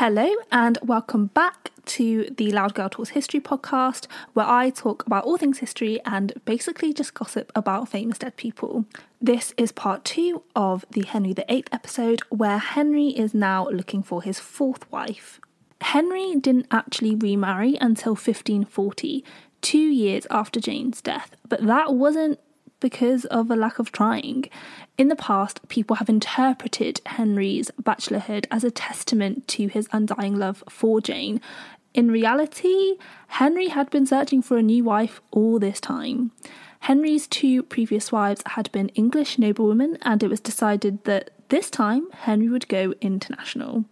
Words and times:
Hello, 0.00 0.28
and 0.52 0.76
welcome 0.82 1.28
back 1.28 1.70
to 1.86 2.28
the 2.36 2.52
Loud 2.52 2.74
Girl 2.74 2.90
Talks 2.90 3.08
History 3.08 3.40
podcast, 3.40 4.06
where 4.34 4.44
I 4.44 4.68
talk 4.68 5.06
about 5.06 5.24
all 5.24 5.38
things 5.38 5.60
history 5.60 6.00
and 6.04 6.34
basically 6.44 6.92
just 6.92 7.14
gossip 7.14 7.50
about 7.54 7.88
famous 7.88 8.18
dead 8.18 8.36
people. 8.36 8.84
This 9.22 9.54
is 9.56 9.72
part 9.72 10.04
two 10.04 10.42
of 10.54 10.84
the 10.90 11.06
Henry 11.06 11.32
VIII 11.32 11.64
episode, 11.72 12.20
where 12.28 12.58
Henry 12.58 13.06
is 13.06 13.32
now 13.32 13.68
looking 13.70 14.02
for 14.02 14.20
his 14.20 14.38
fourth 14.38 14.92
wife. 14.92 15.40
Henry 15.80 16.34
didn't 16.34 16.66
actually 16.70 17.14
remarry 17.14 17.78
until 17.80 18.12
1540, 18.12 19.24
two 19.62 19.78
years 19.78 20.26
after 20.30 20.60
Jane's 20.60 21.00
death, 21.00 21.34
but 21.48 21.66
that 21.66 21.94
wasn't 21.94 22.38
because 22.80 23.24
of 23.26 23.50
a 23.50 23.56
lack 23.56 23.78
of 23.78 23.92
trying. 23.92 24.44
In 24.98 25.08
the 25.08 25.16
past, 25.16 25.66
people 25.68 25.96
have 25.96 26.08
interpreted 26.08 27.00
Henry's 27.06 27.70
bachelorhood 27.82 28.46
as 28.50 28.64
a 28.64 28.70
testament 28.70 29.46
to 29.48 29.66
his 29.68 29.88
undying 29.92 30.36
love 30.36 30.62
for 30.68 31.00
Jane. 31.00 31.40
In 31.94 32.10
reality, 32.10 32.96
Henry 33.28 33.68
had 33.68 33.90
been 33.90 34.06
searching 34.06 34.42
for 34.42 34.58
a 34.58 34.62
new 34.62 34.84
wife 34.84 35.20
all 35.30 35.58
this 35.58 35.80
time. 35.80 36.32
Henry's 36.80 37.26
two 37.26 37.62
previous 37.62 38.12
wives 38.12 38.42
had 38.46 38.70
been 38.70 38.90
English 38.90 39.38
noblewomen, 39.38 39.98
and 40.02 40.22
it 40.22 40.28
was 40.28 40.40
decided 40.40 41.02
that 41.04 41.30
this 41.48 41.70
time 41.70 42.10
Henry 42.12 42.48
would 42.48 42.68
go 42.68 42.92
international. 43.00 43.86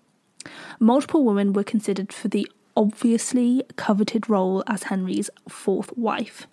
Multiple 0.78 1.24
women 1.24 1.52
were 1.52 1.64
considered 1.64 2.12
for 2.12 2.28
the 2.28 2.46
obviously 2.76 3.62
coveted 3.76 4.28
role 4.28 4.62
as 4.66 4.84
Henry's 4.84 5.30
fourth 5.48 5.96
wife. 5.96 6.46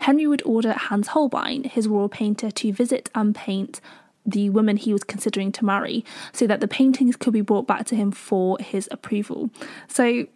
Henry 0.00 0.26
would 0.26 0.42
order 0.44 0.72
Hans 0.72 1.08
Holbein, 1.08 1.64
his 1.64 1.88
royal 1.88 2.08
painter, 2.08 2.50
to 2.50 2.72
visit 2.72 3.10
and 3.14 3.34
paint 3.34 3.80
the 4.24 4.50
woman 4.50 4.76
he 4.76 4.92
was 4.92 5.04
considering 5.04 5.50
to 5.52 5.64
marry 5.64 6.04
so 6.32 6.46
that 6.46 6.60
the 6.60 6.68
paintings 6.68 7.16
could 7.16 7.32
be 7.32 7.40
brought 7.40 7.66
back 7.66 7.86
to 7.86 7.96
him 7.96 8.12
for 8.12 8.56
his 8.60 8.88
approval. 8.92 9.50
So 9.88 10.26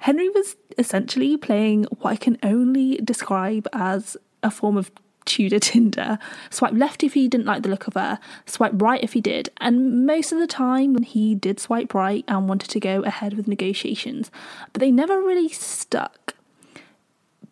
Henry 0.00 0.28
was 0.28 0.56
essentially 0.78 1.36
playing 1.36 1.84
what 2.00 2.10
I 2.10 2.16
can 2.16 2.38
only 2.42 2.96
describe 2.96 3.66
as 3.72 4.16
a 4.42 4.50
form 4.50 4.76
of 4.76 4.90
Tudor 5.26 5.58
Tinder. 5.58 6.18
Swipe 6.50 6.72
left 6.72 7.04
if 7.04 7.12
he 7.12 7.28
didn't 7.28 7.46
like 7.46 7.62
the 7.62 7.68
look 7.68 7.86
of 7.86 7.94
her, 7.94 8.18
swipe 8.46 8.72
right 8.74 9.02
if 9.02 9.12
he 9.12 9.20
did, 9.20 9.50
and 9.60 10.06
most 10.06 10.32
of 10.32 10.38
the 10.38 10.46
time 10.46 10.94
when 10.94 11.02
he 11.02 11.34
did 11.34 11.60
swipe 11.60 11.92
right 11.92 12.24
and 12.26 12.48
wanted 12.48 12.70
to 12.70 12.80
go 12.80 13.02
ahead 13.02 13.34
with 13.34 13.46
negotiations, 13.46 14.30
but 14.72 14.80
they 14.80 14.90
never 14.90 15.20
really 15.20 15.48
stuck. 15.50 16.34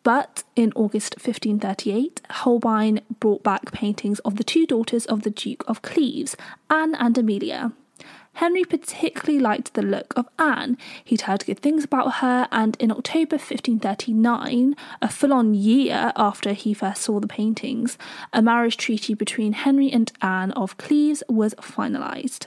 But 0.03 0.45
in 0.55 0.73
August 0.77 1.15
1538, 1.15 2.21
Holbein 2.31 3.01
brought 3.21 3.43
back 3.43 3.73
paintings 3.73 4.19
of 4.21 4.37
the 4.37 4.45
two 4.45 4.67
daughters 4.67 5.07
of 5.07 5.23
the 5.23 5.31
Duke 5.31 5.65
of 5.67 5.83
Cleves, 5.83 6.37
Anne 6.71 6.95
and 6.95 7.17
Amelia. 7.17 7.73
Henry 8.35 8.65
particularly 8.65 9.39
liked 9.39 9.75
the 9.75 9.83
look 9.83 10.13
of 10.17 10.29
Anne. 10.39 10.77
He'd 11.05 11.23
heard 11.23 11.47
good 11.47 11.61
things 11.61 11.85
about 11.85 12.15
her, 12.15 12.49
and 12.51 12.77
in 12.81 12.91
October 12.91 13.37
1539, 13.37 14.77
a 15.01 15.09
full 15.09 15.33
on 15.33 15.55
year 15.55 16.13
after 16.17 16.53
he 16.53 16.75
first 16.75 17.03
saw 17.03 17.21
the 17.21 17.29
paintings, 17.29 17.97
a 18.33 18.43
marriage 18.43 18.77
treaty 18.77 19.15
between 19.15 19.53
Henry 19.53 19.91
and 19.91 20.13
Anne 20.21 20.51
of 20.53 20.77
Cleves 20.79 21.23
was 21.29 21.55
finalised. 21.57 22.47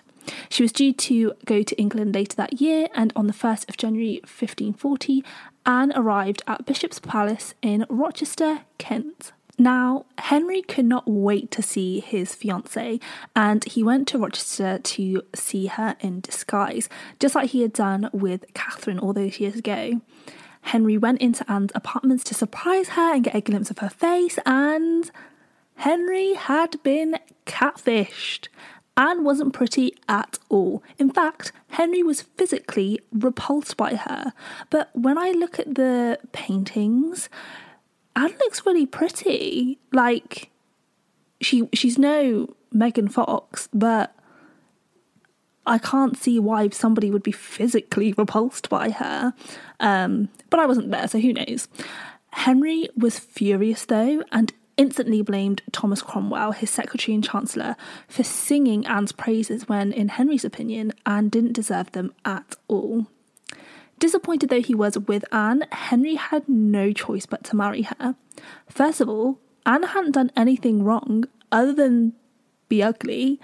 She 0.50 0.62
was 0.62 0.74
due 0.74 0.92
to 0.94 1.34
go 1.46 1.64
to 1.64 1.80
England 1.80 2.14
later 2.14 2.36
that 2.36 2.60
year, 2.60 2.90
and 2.94 3.14
on 3.16 3.28
the 3.28 3.34
1st 3.34 3.70
of 3.70 3.78
January 3.78 4.20
1540, 4.24 5.24
Anne 5.66 5.94
arrived 5.96 6.44
at 6.48 6.66
Bishop's 6.66 7.00
Palace 7.00 7.54
in 7.62 7.86
Rochester, 7.90 8.62
Kent. 8.78 9.32
Now, 9.58 10.06
Henry 10.20 10.62
could 10.62 10.86
not 10.86 11.08
wait 11.08 11.50
to 11.52 11.64
see 11.64 12.00
his 12.00 12.36
fiancée, 12.36 13.02
and 13.36 13.64
he 13.64 13.84
went 13.84 14.08
to 14.10 14.20
Rochester 14.20 14.78
to 14.78 15.24
see 15.34 15.66
her 15.66 15.96
in 16.00 16.22
disguise, 16.22 16.88
just 17.20 17.34
like 17.34 17.50
he 17.50 17.64
had 17.64 17.74
done 17.74 18.10
with 18.14 18.46
Catherine 18.54 19.00
all 19.00 19.14
those 19.14 19.40
years 19.40 19.56
ago. 19.56 20.02
Henry 20.62 20.98
went 20.98 21.22
into 21.22 21.50
Anne's 21.50 21.72
apartments 21.74 22.24
to 22.26 22.36
surprise 22.36 22.90
her 22.90 23.16
and 23.16 23.24
get 23.24 23.36
a 23.36 23.42
glimpse 23.42 23.72
of 23.72 23.80
her 23.80 23.90
face, 23.90 24.38
and 24.46 25.10
Henry 25.76 26.34
had 26.34 26.82
been 26.84 27.18
catfished. 27.46 28.50
Anne 28.96 29.24
wasn't 29.24 29.54
pretty 29.54 29.96
at 30.10 30.38
all. 30.50 30.84
In 30.98 31.12
fact, 31.12 31.52
Henry 31.70 32.04
was 32.04 32.24
physically 32.24 33.00
repulsed 33.12 33.78
by 33.78 33.96
her. 33.96 34.34
But 34.72 34.90
when 34.94 35.18
I 35.18 35.32
look 35.32 35.60
at 35.60 35.76
the 35.76 36.20
paintings, 36.32 37.30
Anne 38.18 38.34
looks 38.40 38.66
really 38.66 38.88
pretty. 38.88 39.78
Like 39.94 40.50
she 41.40 41.70
she's 41.74 42.00
no 42.00 42.54
Megan 42.72 43.08
Fox, 43.08 43.70
but 43.72 44.16
I 45.68 45.78
can't 45.78 46.18
see 46.18 46.40
why 46.40 46.70
somebody 46.70 47.12
would 47.12 47.24
be 47.24 47.32
physically 47.32 48.14
repulsed 48.14 48.70
by 48.70 48.90
her. 48.90 49.34
Um, 49.80 50.30
but 50.50 50.60
I 50.60 50.66
wasn't 50.66 50.90
there, 50.90 51.08
so 51.08 51.20
who 51.20 51.34
knows? 51.34 51.68
Henry 52.32 52.90
was 52.98 53.20
furious 53.20 53.86
though, 53.86 54.24
and 54.32 54.52
instantly 54.78 55.22
blamed 55.22 55.62
Thomas 55.72 56.02
Cromwell, 56.02 56.54
his 56.54 56.72
secretary 56.72 57.14
and 57.14 57.24
chancellor, 57.24 57.76
for 58.08 58.24
singing 58.24 58.86
Anne's 58.88 59.12
praises 59.12 59.68
when, 59.68 59.92
in 59.92 60.10
Henry's 60.10 60.46
opinion, 60.46 60.94
Anne 61.06 61.30
didn't 61.30 61.54
deserve 61.54 61.92
them 61.92 62.14
at 62.26 62.56
all. 62.68 63.08
Disappointed 64.00 64.50
though 64.50 64.62
he 64.62 64.76
was 64.76 64.98
with 64.98 65.26
Anne, 65.34 65.66
Henry 65.72 66.16
had 66.16 66.48
no 66.48 66.92
choice 66.92 67.26
but 67.26 67.44
to 67.46 67.56
marry 67.56 67.84
her. 67.84 68.16
First 68.70 69.02
of 69.02 69.10
all, 69.10 69.40
Anne 69.66 69.84
hadn't 69.84 70.12
done 70.12 70.32
anything 70.36 70.84
wrong 70.84 71.26
other 71.52 71.74
than 71.74 72.14
be 72.70 72.84
ugly. 72.84 73.40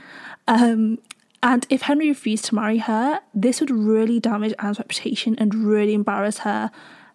Um, 0.47 0.99
and 1.41 1.65
if 1.69 1.83
Henry 1.83 2.07
refused 2.07 2.45
to 2.45 2.55
marry 2.55 2.77
her, 2.77 3.19
this 3.33 3.59
would 3.59 3.71
really 3.71 4.19
damage 4.19 4.53
Anne's 4.59 4.79
reputation 4.79 5.35
and 5.37 5.53
really 5.55 5.93
embarrass 5.93 6.39
her, 6.39 6.71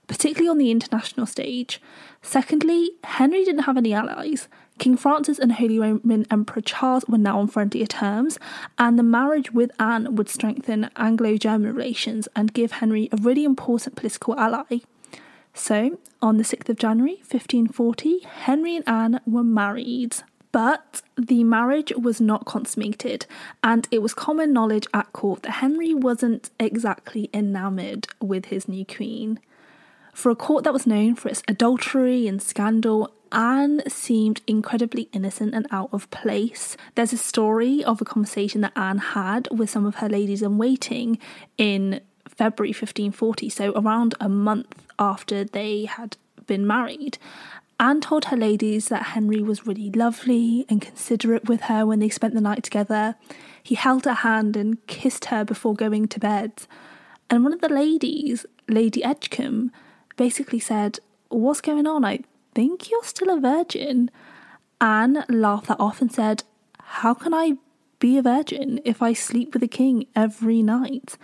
particularly 0.06 0.48
on 0.48 0.58
the 0.58 0.70
international 0.70 1.26
stage. 1.26 1.80
Secondly, 2.20 2.90
Henry 3.04 3.44
didn't 3.44 3.62
have 3.62 3.76
any 3.76 3.94
allies. 3.94 4.48
King 4.78 4.96
Francis 4.96 5.38
and 5.38 5.52
Holy 5.52 5.78
Roman 5.78 6.24
Emperor 6.30 6.62
Charles 6.62 7.04
were 7.08 7.18
now 7.18 7.40
on 7.40 7.48
friendlier 7.48 7.86
terms, 7.86 8.38
and 8.78 8.98
the 8.98 9.02
marriage 9.02 9.52
with 9.52 9.72
Anne 9.78 10.14
would 10.14 10.28
strengthen 10.28 10.90
Anglo 10.96 11.36
German 11.36 11.74
relations 11.74 12.28
and 12.36 12.54
give 12.54 12.72
Henry 12.72 13.08
a 13.12 13.16
really 13.16 13.44
important 13.44 13.96
political 13.96 14.38
ally. 14.38 14.78
So, 15.52 15.98
on 16.22 16.36
the 16.36 16.44
6th 16.44 16.68
of 16.68 16.76
January 16.76 17.16
1540, 17.16 18.20
Henry 18.20 18.76
and 18.76 18.88
Anne 18.88 19.20
were 19.26 19.42
married. 19.42 20.16
But 20.52 21.02
the 21.16 21.44
marriage 21.44 21.92
was 21.96 22.20
not 22.20 22.46
consummated, 22.46 23.26
and 23.62 23.86
it 23.90 24.00
was 24.00 24.14
common 24.14 24.52
knowledge 24.52 24.86
at 24.94 25.12
court 25.12 25.42
that 25.42 25.52
Henry 25.52 25.92
wasn't 25.92 26.50
exactly 26.58 27.28
enamoured 27.34 28.06
with 28.20 28.46
his 28.46 28.68
new 28.68 28.86
queen. 28.86 29.40
For 30.14 30.30
a 30.30 30.36
court 30.36 30.64
that 30.64 30.72
was 30.72 30.86
known 30.86 31.14
for 31.14 31.28
its 31.28 31.42
adultery 31.46 32.26
and 32.26 32.40
scandal, 32.40 33.12
Anne 33.32 33.82
seemed 33.88 34.40
incredibly 34.46 35.08
innocent 35.12 35.54
and 35.54 35.66
out 35.70 35.90
of 35.92 36.10
place. 36.10 36.76
There's 36.94 37.12
a 37.12 37.18
story 37.18 37.84
of 37.84 38.00
a 38.00 38.04
conversation 38.04 38.60
that 38.62 38.76
Anne 38.76 38.98
had 38.98 39.48
with 39.50 39.70
some 39.70 39.86
of 39.86 39.96
her 39.96 40.08
ladies 40.08 40.42
in 40.42 40.58
waiting 40.58 41.18
in 41.56 42.00
February 42.28 42.70
1540, 42.70 43.48
so 43.48 43.72
around 43.72 44.14
a 44.20 44.28
month 44.28 44.86
after 44.98 45.44
they 45.44 45.86
had 45.86 46.16
been 46.46 46.66
married. 46.66 47.18
Anne 47.80 48.00
told 48.00 48.26
her 48.26 48.36
ladies 48.36 48.88
that 48.88 49.08
Henry 49.14 49.40
was 49.40 49.66
really 49.66 49.90
lovely 49.90 50.66
and 50.68 50.82
considerate 50.82 51.48
with 51.48 51.62
her 51.62 51.86
when 51.86 52.00
they 52.00 52.08
spent 52.08 52.34
the 52.34 52.40
night 52.40 52.64
together. 52.64 53.14
He 53.62 53.76
held 53.76 54.04
her 54.04 54.14
hand 54.14 54.56
and 54.56 54.84
kissed 54.88 55.26
her 55.26 55.44
before 55.44 55.74
going 55.74 56.08
to 56.08 56.18
bed. 56.18 56.52
And 57.30 57.44
one 57.44 57.52
of 57.52 57.60
the 57.60 57.68
ladies, 57.68 58.46
Lady 58.66 59.04
Edgecombe, 59.04 59.70
basically 60.16 60.58
said, 60.58 60.98
What's 61.28 61.60
going 61.60 61.86
on? 61.86 62.04
I 62.04 62.20
think 62.58 62.90
you're 62.90 63.04
still 63.04 63.30
a 63.30 63.38
virgin. 63.38 64.10
Anne 64.80 65.24
laughed 65.28 65.68
that 65.68 65.78
off 65.78 66.00
and 66.00 66.10
said, 66.10 66.42
How 66.80 67.14
can 67.14 67.32
I 67.32 67.52
be 68.00 68.18
a 68.18 68.22
virgin 68.22 68.80
if 68.84 69.00
I 69.00 69.12
sleep 69.12 69.52
with 69.52 69.60
the 69.60 69.68
king 69.68 70.08
every 70.16 70.60
night? 70.60 71.16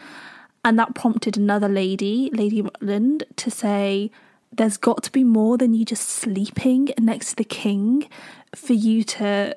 And 0.65 0.78
that 0.78 0.95
prompted 0.95 1.37
another 1.37 1.69
lady, 1.69 2.31
Lady 2.33 2.63
Rutland, 2.63 3.25
to 3.34 3.51
say, 3.51 4.13
There's 4.53 4.77
got 4.77 5.03
to 5.03 5.10
be 5.10 5.25
more 5.25 5.59
than 5.59 5.75
you 5.75 5.84
just 5.84 6.09
sleeping 6.09 6.91
next 7.01 7.31
to 7.31 7.36
the 7.39 7.45
king 7.45 8.09
for 8.54 8.75
you 8.75 9.03
to 9.03 9.57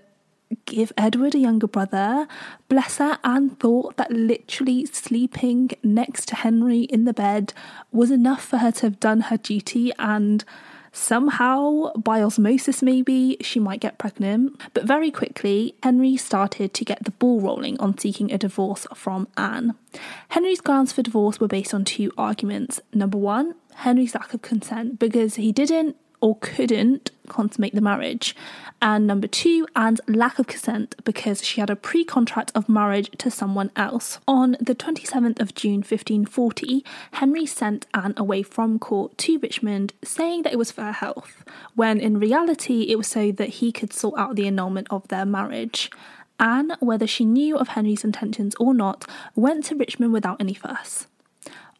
give 0.65 0.91
Edward 0.97 1.35
a 1.35 1.39
younger 1.39 1.67
brother. 1.67 2.27
Bless 2.69 2.97
her, 2.97 3.19
Anne 3.23 3.51
thought 3.51 3.97
that 3.97 4.11
literally 4.11 4.87
sleeping 4.87 5.69
next 5.83 6.29
to 6.29 6.35
Henry 6.37 6.85
in 6.85 7.05
the 7.05 7.13
bed 7.13 7.53
was 7.91 8.09
enough 8.09 8.43
for 8.43 8.57
her 8.57 8.71
to 8.71 8.87
have 8.87 8.99
done 8.99 9.21
her 9.29 9.37
duty 9.37 9.91
and 9.99 10.43
somehow, 10.97 11.91
by 11.93 12.21
osmosis 12.21 12.81
maybe, 12.81 13.37
she 13.41 13.59
might 13.59 13.79
get 13.79 13.97
pregnant. 13.97 14.59
But 14.73 14.85
very 14.85 15.11
quickly, 15.11 15.75
Henry 15.83 16.17
started 16.17 16.73
to 16.73 16.85
get 16.85 17.03
the 17.03 17.11
ball 17.11 17.39
rolling 17.39 17.79
on 17.79 17.97
seeking 17.97 18.31
a 18.31 18.37
divorce 18.37 18.87
from 18.93 19.27
Anne. 19.37 19.75
Henry's 20.29 20.61
grounds 20.61 20.91
for 20.91 21.03
divorce 21.03 21.39
were 21.39 21.47
based 21.47 21.73
on 21.73 21.85
two 21.85 22.11
arguments. 22.17 22.81
Number 22.93 23.17
one, 23.17 23.55
Henry's 23.75 24.15
lack 24.15 24.33
of 24.33 24.41
consent, 24.41 24.99
because 24.99 25.35
he 25.35 25.51
didn't 25.51 25.95
or 26.19 26.37
couldn't 26.39 27.11
consummate 27.27 27.75
the 27.75 27.81
marriage. 27.81 28.35
And 28.81 29.07
number 29.07 29.27
two, 29.27 29.67
Anne's 29.75 30.01
lack 30.07 30.39
of 30.39 30.47
consent 30.47 30.95
because 31.03 31.43
she 31.43 31.59
had 31.61 31.69
a 31.69 31.75
pre 31.75 32.03
contract 32.03 32.51
of 32.53 32.69
marriage 32.69 33.09
to 33.17 33.31
someone 33.31 33.71
else. 33.75 34.19
On 34.27 34.55
the 34.59 34.75
27th 34.75 35.39
of 35.39 35.55
June 35.55 35.77
1540, 35.77 36.85
Henry 37.13 37.45
sent 37.45 37.87
Anne 37.93 38.13
away 38.17 38.43
from 38.43 38.79
court 38.79 39.17
to 39.19 39.39
Richmond, 39.39 39.93
saying 40.03 40.43
that 40.43 40.53
it 40.53 40.59
was 40.59 40.71
for 40.71 40.81
her 40.81 40.91
health, 40.91 41.43
when 41.75 41.99
in 41.99 42.19
reality 42.19 42.83
it 42.83 42.97
was 42.97 43.07
so 43.07 43.31
that 43.31 43.49
he 43.49 43.71
could 43.71 43.93
sort 43.93 44.19
out 44.19 44.35
the 44.35 44.47
annulment 44.47 44.87
of 44.89 45.07
their 45.07 45.25
marriage. 45.25 45.89
Anne, 46.39 46.75
whether 46.79 47.07
she 47.07 47.25
knew 47.25 47.57
of 47.57 47.69
Henry's 47.69 48.03
intentions 48.03 48.55
or 48.59 48.73
not, 48.73 49.05
went 49.35 49.65
to 49.65 49.75
Richmond 49.75 50.13
without 50.13 50.39
any 50.39 50.53
fuss. 50.53 51.07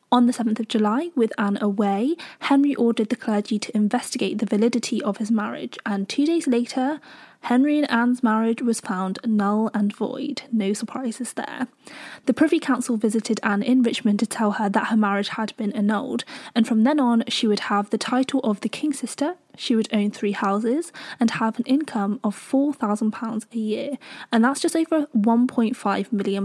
On 0.09 0.25
the 0.25 0.31
7th 0.31 0.61
of 0.61 0.69
July, 0.69 1.09
with 1.15 1.33
Anne 1.37 1.57
away, 1.59 2.15
Henry 2.39 2.73
ordered 2.75 3.09
the 3.09 3.17
clergy 3.17 3.59
to 3.59 3.75
investigate 3.75 4.37
the 4.37 4.45
validity 4.45 5.01
of 5.01 5.17
his 5.17 5.29
marriage, 5.29 5.77
and 5.85 6.07
two 6.07 6.25
days 6.25 6.47
later, 6.47 7.01
Henry 7.41 7.77
and 7.77 7.91
Anne's 7.91 8.23
marriage 8.23 8.61
was 8.61 8.79
found 8.79 9.19
null 9.25 9.69
and 9.73 9.93
void. 9.93 10.43
No 10.49 10.71
surprises 10.71 11.33
there. 11.33 11.67
The 12.25 12.33
Privy 12.33 12.57
Council 12.57 12.95
visited 12.95 13.41
Anne 13.43 13.61
in 13.61 13.83
Richmond 13.83 14.19
to 14.19 14.25
tell 14.25 14.51
her 14.51 14.69
that 14.69 14.87
her 14.87 14.95
marriage 14.95 15.29
had 15.29 15.55
been 15.57 15.73
annulled, 15.73 16.23
and 16.55 16.65
from 16.65 16.85
then 16.85 17.01
on, 17.01 17.25
she 17.27 17.45
would 17.45 17.67
have 17.71 17.89
the 17.89 17.97
title 17.97 18.39
of 18.45 18.61
the 18.61 18.69
King's 18.69 18.99
sister, 18.99 19.35
she 19.57 19.75
would 19.75 19.89
own 19.91 20.11
three 20.11 20.31
houses, 20.31 20.93
and 21.19 21.31
have 21.31 21.59
an 21.59 21.65
income 21.65 22.21
of 22.23 22.33
£4,000 22.33 23.45
a 23.53 23.57
year, 23.57 23.97
and 24.31 24.45
that's 24.45 24.61
just 24.61 24.75
over 24.77 25.07
£1.5 25.07 26.13
million 26.13 26.43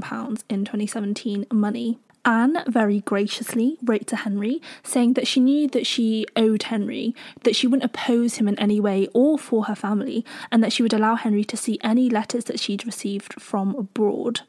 in 0.48 0.64
2017 0.64 1.46
money. 1.52 2.00
Anne 2.24 2.62
very 2.68 3.00
graciously 3.00 3.76
wrote 3.82 4.06
to 4.06 4.16
Henry, 4.16 4.62
saying 4.82 5.14
that 5.14 5.26
she 5.26 5.40
knew 5.40 5.66
that 5.68 5.86
she 5.86 6.24
owed 6.36 6.64
Henry, 6.64 7.14
that 7.42 7.56
she 7.56 7.66
wouldn't 7.66 7.84
oppose 7.84 8.36
him 8.36 8.46
in 8.46 8.58
any 8.58 8.78
way 8.78 9.08
or 9.12 9.38
for 9.38 9.64
her 9.64 9.74
family, 9.74 10.24
and 10.50 10.62
that 10.62 10.72
she 10.72 10.82
would 10.82 10.92
allow 10.92 11.16
Henry 11.16 11.44
to 11.44 11.56
see 11.56 11.78
any 11.82 12.08
letters 12.08 12.44
that 12.44 12.60
she'd 12.60 12.86
received 12.86 13.40
from 13.40 13.74
abroad. 13.74 14.42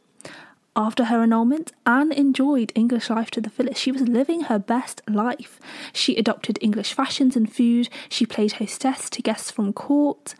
After 0.76 1.06
her 1.06 1.22
annulment, 1.22 1.72
Anne 1.86 2.12
enjoyed 2.12 2.72
English 2.74 3.10
life 3.10 3.30
to 3.32 3.42
the 3.42 3.52
fullest. 3.52 3.80
She 3.80 3.92
was 3.92 4.02
living 4.02 4.42
her 4.42 4.58
best 4.58 5.02
life. 5.08 5.60
She 5.94 6.16
adopted 6.16 6.58
English 6.62 6.94
fashions 6.94 7.36
and 7.36 7.52
food, 7.52 7.90
she 8.10 8.26
played 8.26 8.54
hostess 8.54 9.10
to 9.12 9.22
guests 9.22 9.52
from 9.52 9.72
court, 9.74 10.34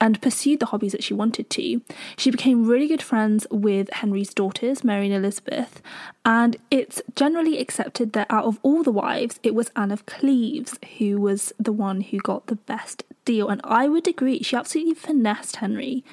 and 0.00 0.20
pursued 0.20 0.60
the 0.60 0.66
hobbies 0.66 0.92
that 0.92 1.02
she 1.02 1.14
wanted 1.14 1.50
to. 1.50 1.80
She 2.16 2.30
became 2.30 2.66
really 2.66 2.86
good 2.86 3.02
friends 3.02 3.46
with 3.50 3.92
Henry's 3.92 4.34
daughters, 4.34 4.84
Mary 4.84 5.06
and 5.06 5.14
Elizabeth, 5.14 5.82
and 6.24 6.56
it's 6.70 7.00
generally 7.16 7.58
accepted 7.58 8.12
that 8.12 8.30
out 8.30 8.44
of 8.44 8.58
all 8.62 8.82
the 8.82 8.92
wives, 8.92 9.40
it 9.42 9.54
was 9.54 9.70
Anne 9.74 9.90
of 9.90 10.06
Cleves 10.06 10.78
who 10.98 11.18
was 11.18 11.52
the 11.58 11.72
one 11.72 12.02
who 12.02 12.18
got 12.18 12.46
the 12.46 12.56
best 12.56 13.04
deal. 13.24 13.48
And 13.48 13.60
I 13.64 13.88
would 13.88 14.06
agree, 14.06 14.42
she 14.42 14.56
absolutely 14.56 14.94
finessed 14.94 15.56
Henry. 15.56 16.04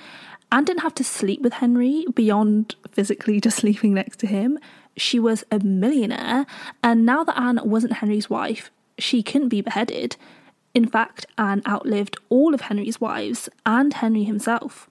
Anne 0.51 0.65
didn't 0.65 0.81
have 0.81 0.95
to 0.95 1.03
sleep 1.03 1.41
with 1.41 1.53
Henry 1.53 2.05
beyond 2.13 2.75
physically 2.91 3.39
just 3.41 3.57
sleeping 3.57 3.93
next 3.93 4.17
to 4.19 4.27
him. 4.27 4.59
She 4.97 5.19
was 5.19 5.43
a 5.51 5.59
millionaire, 5.59 6.45
and 6.81 7.05
now 7.05 7.23
that 7.23 7.37
Anne 7.37 7.59
wasn't 7.63 7.93
Henry's 7.93 8.29
wife, 8.29 8.71
she 8.97 9.21
couldn't 9.21 9.49
be 9.49 9.61
beheaded. 9.61 10.15
In 10.73 10.87
fact, 10.87 11.25
Anne 11.37 11.61
outlived 11.67 12.17
all 12.29 12.53
of 12.53 12.61
Henry's 12.61 13.01
wives 13.01 13.49
and 13.65 13.93
Henry 13.93 14.23
himself. 14.23 14.89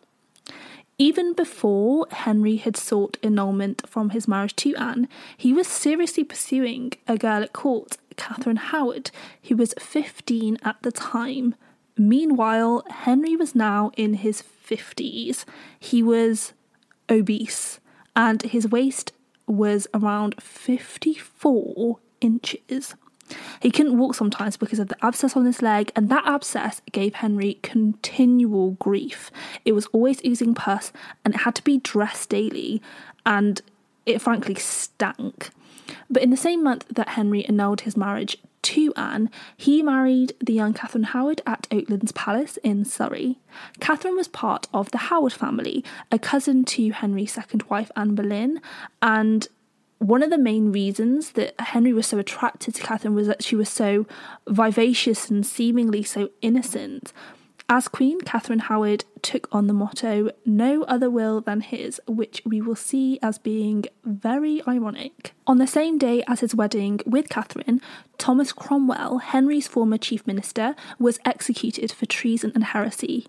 Even 0.96 1.32
before 1.32 2.06
Henry 2.10 2.56
had 2.56 2.76
sought 2.76 3.18
annulment 3.22 3.82
from 3.88 4.10
his 4.10 4.28
marriage 4.28 4.54
to 4.56 4.76
Anne, 4.76 5.08
he 5.36 5.52
was 5.52 5.66
seriously 5.66 6.22
pursuing 6.22 6.92
a 7.08 7.18
girl 7.18 7.42
at 7.42 7.52
court, 7.52 7.96
Catherine 8.16 8.56
Howard, 8.56 9.10
who 9.44 9.56
was 9.56 9.74
15 9.78 10.58
at 10.62 10.76
the 10.82 10.92
time. 10.92 11.56
Meanwhile, 11.96 12.85
Henry 12.91 13.37
was 13.37 13.55
now 13.55 13.93
in 13.96 14.14
his 14.14 14.43
50s. 14.43 15.44
He 15.79 16.02
was 16.02 16.52
obese, 17.08 17.79
and 18.17 18.43
his 18.43 18.69
waist 18.69 19.12
was 19.46 19.87
around 19.94 20.43
54 20.43 21.99
inches. 22.20 22.94
He 23.61 23.70
couldn't 23.70 23.96
walk 23.96 24.14
sometimes 24.14 24.56
because 24.56 24.79
of 24.79 24.88
the 24.88 25.05
abscess 25.05 25.37
on 25.37 25.44
his 25.46 25.62
leg, 25.62 25.93
and 25.96 26.08
that 26.08 26.26
abscess 26.26 26.82
gave 26.93 27.14
Henry 27.14 27.58
continual 27.62 28.73
grief. 28.73 29.31
It 29.64 29.73
was 29.73 29.87
always 29.87 30.25
oozing 30.25 30.55
pus, 30.55 30.93
and 31.25 31.35
it 31.35 31.43
had 31.43 31.55
to 31.56 31.64
be 31.64 31.79
dressed 31.79 32.31
daily, 32.31 32.82
and 33.25 33.62
it 34.05 34.20
frankly 34.20 34.56
stank. 34.56 35.50
But 36.11 36.23
in 36.23 36.31
the 36.31 36.37
same 36.37 36.62
month 36.62 36.87
that 36.90 37.11
Henry 37.11 37.47
annulled 37.47 37.82
his 37.82 37.97
marriage 37.97 38.38
to 38.75 38.93
Anne, 38.97 39.31
he 39.56 39.82
married 39.82 40.32
the 40.41 40.53
young 40.53 40.75
Catherine 40.75 41.05
Howard 41.05 41.43
at 41.47 41.69
Oatlands 41.71 42.12
Palace 42.12 42.56
in 42.65 42.85
Surrey. 42.85 43.38
Catherine 43.79 44.17
was 44.17 44.26
part 44.26 44.67
of 44.75 44.91
the 44.91 44.99
Howard 44.99 45.32
family, 45.32 45.85
a 46.11 46.19
cousin 46.19 46.65
to 46.65 46.91
Henry's 46.91 47.32
second 47.32 47.62
wife, 47.65 47.93
Anne 47.94 48.17
Boleyn, 48.17 48.61
and 49.00 49.47
one 49.99 50.25
of 50.25 50.31
the 50.31 50.38
main 50.38 50.73
reasons 50.73 51.31
that 51.32 51.59
Henry 51.61 51.93
was 51.93 52.09
so 52.09 52.19
attracted 52.19 52.75
to 52.75 52.82
Catherine 52.82 53.15
was 53.15 53.29
that 53.29 53.44
she 53.44 53.55
was 53.55 53.69
so 53.69 54.06
vivacious 54.49 55.31
and 55.31 55.47
seemingly 55.47 56.03
so 56.03 56.31
innocent. 56.43 57.12
As 57.69 57.88
Queen, 57.88 58.20
Catherine 58.20 58.58
Howard 58.58 59.06
took 59.22 59.49
on 59.50 59.69
the 59.69 59.72
motto, 59.72 60.31
No 60.44 60.82
other 60.82 61.08
will 61.08 61.40
than 61.40 61.62
his, 61.62 61.99
which 62.06 62.43
we 62.44 62.61
will 62.61 62.76
see 62.76 63.19
as 63.22 63.38
being 63.38 63.87
very 64.05 64.62
ironic. 64.69 65.32
On 65.46 65.56
the 65.56 65.66
same 65.66 65.96
day 65.96 66.22
as 66.28 66.40
his 66.40 66.55
wedding 66.55 67.00
with 67.06 67.31
Catherine, 67.31 67.81
Thomas 68.19 68.52
Cromwell, 68.52 69.19
Henry's 69.19 69.66
former 69.66 69.96
chief 69.96 70.26
minister, 70.26 70.76
was 70.99 71.19
executed 71.25 71.90
for 71.90 72.05
treason 72.05 72.52
and 72.55 72.64
heresy. 72.64 73.26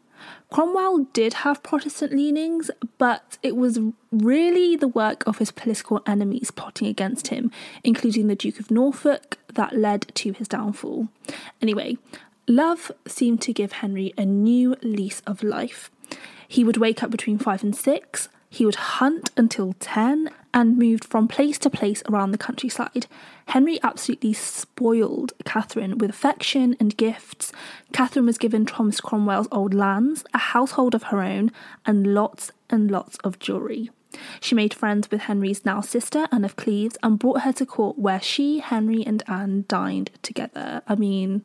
Cromwell 0.52 1.06
did 1.14 1.34
have 1.46 1.64
Protestant 1.64 2.12
leanings, 2.12 2.70
but 2.98 3.38
it 3.42 3.56
was 3.56 3.80
really 4.12 4.76
the 4.76 4.88
work 4.90 5.26
of 5.26 5.38
his 5.38 5.52
political 5.52 6.02
enemies 6.06 6.52
plotting 6.52 6.88
against 6.88 7.28
him, 7.28 7.52
including 7.86 8.28
the 8.28 8.36
Duke 8.36 8.60
of 8.60 8.70
Norfolk, 8.70 9.38
that 9.54 9.78
led 9.78 10.14
to 10.16 10.34
his 10.34 10.50
downfall. 10.50 11.08
Anyway, 11.62 11.98
love 12.48 12.92
seemed 13.08 13.42
to 13.42 13.54
give 13.54 13.74
Henry 13.74 14.14
a 14.18 14.26
new 14.26 14.76
lease 14.82 15.22
of 15.26 15.44
life. 15.44 15.90
He 16.48 16.64
would 16.64 16.78
wake 16.78 17.02
up 17.04 17.10
between 17.10 17.38
five 17.38 17.64
and 17.64 17.76
six, 17.76 18.30
he 18.56 18.66
would 18.66 18.76
hunt 18.76 19.32
until 19.36 19.74
10 19.82 20.30
and 20.54 20.78
moved 20.78 21.04
from 21.04 21.28
place 21.28 21.58
to 21.58 21.70
place 21.70 22.02
around 22.08 22.32
the 22.32 22.38
countryside. 22.38 23.06
Henry 23.48 23.80
absolutely 23.84 24.32
spoiled 24.32 25.34
Catherine 25.44 25.98
with 25.98 26.10
affection 26.10 26.78
and 26.80 26.96
gifts. 26.96 27.52
Catherine 27.92 28.26
was 28.26 28.38
given 28.38 28.66
Thomas 28.66 29.02
Cromwell's 29.02 29.50
old 29.52 29.74
lands, 29.74 30.24
a 30.34 30.38
household 30.38 30.96
of 30.96 31.04
her 31.04 31.22
own, 31.22 31.52
and 31.86 32.14
lots 32.14 32.54
and 32.70 32.90
lots 32.90 33.18
of 33.26 33.40
jewellery. 33.40 33.90
She 34.40 34.56
made 34.56 34.74
friends 34.74 35.12
with 35.12 35.24
Henry's 35.24 35.66
now 35.66 35.82
sister, 35.82 36.26
Anne 36.32 36.46
of 36.46 36.56
Cleves, 36.56 36.98
and 37.04 37.20
brought 37.20 37.42
her 37.42 37.52
to 37.52 37.66
court 37.66 38.00
where 38.00 38.22
she, 38.22 38.60
Henry, 38.60 39.06
and 39.06 39.22
Anne 39.28 39.66
dined 39.68 40.12
together. 40.22 40.82
I 40.88 40.96
mean, 40.96 41.44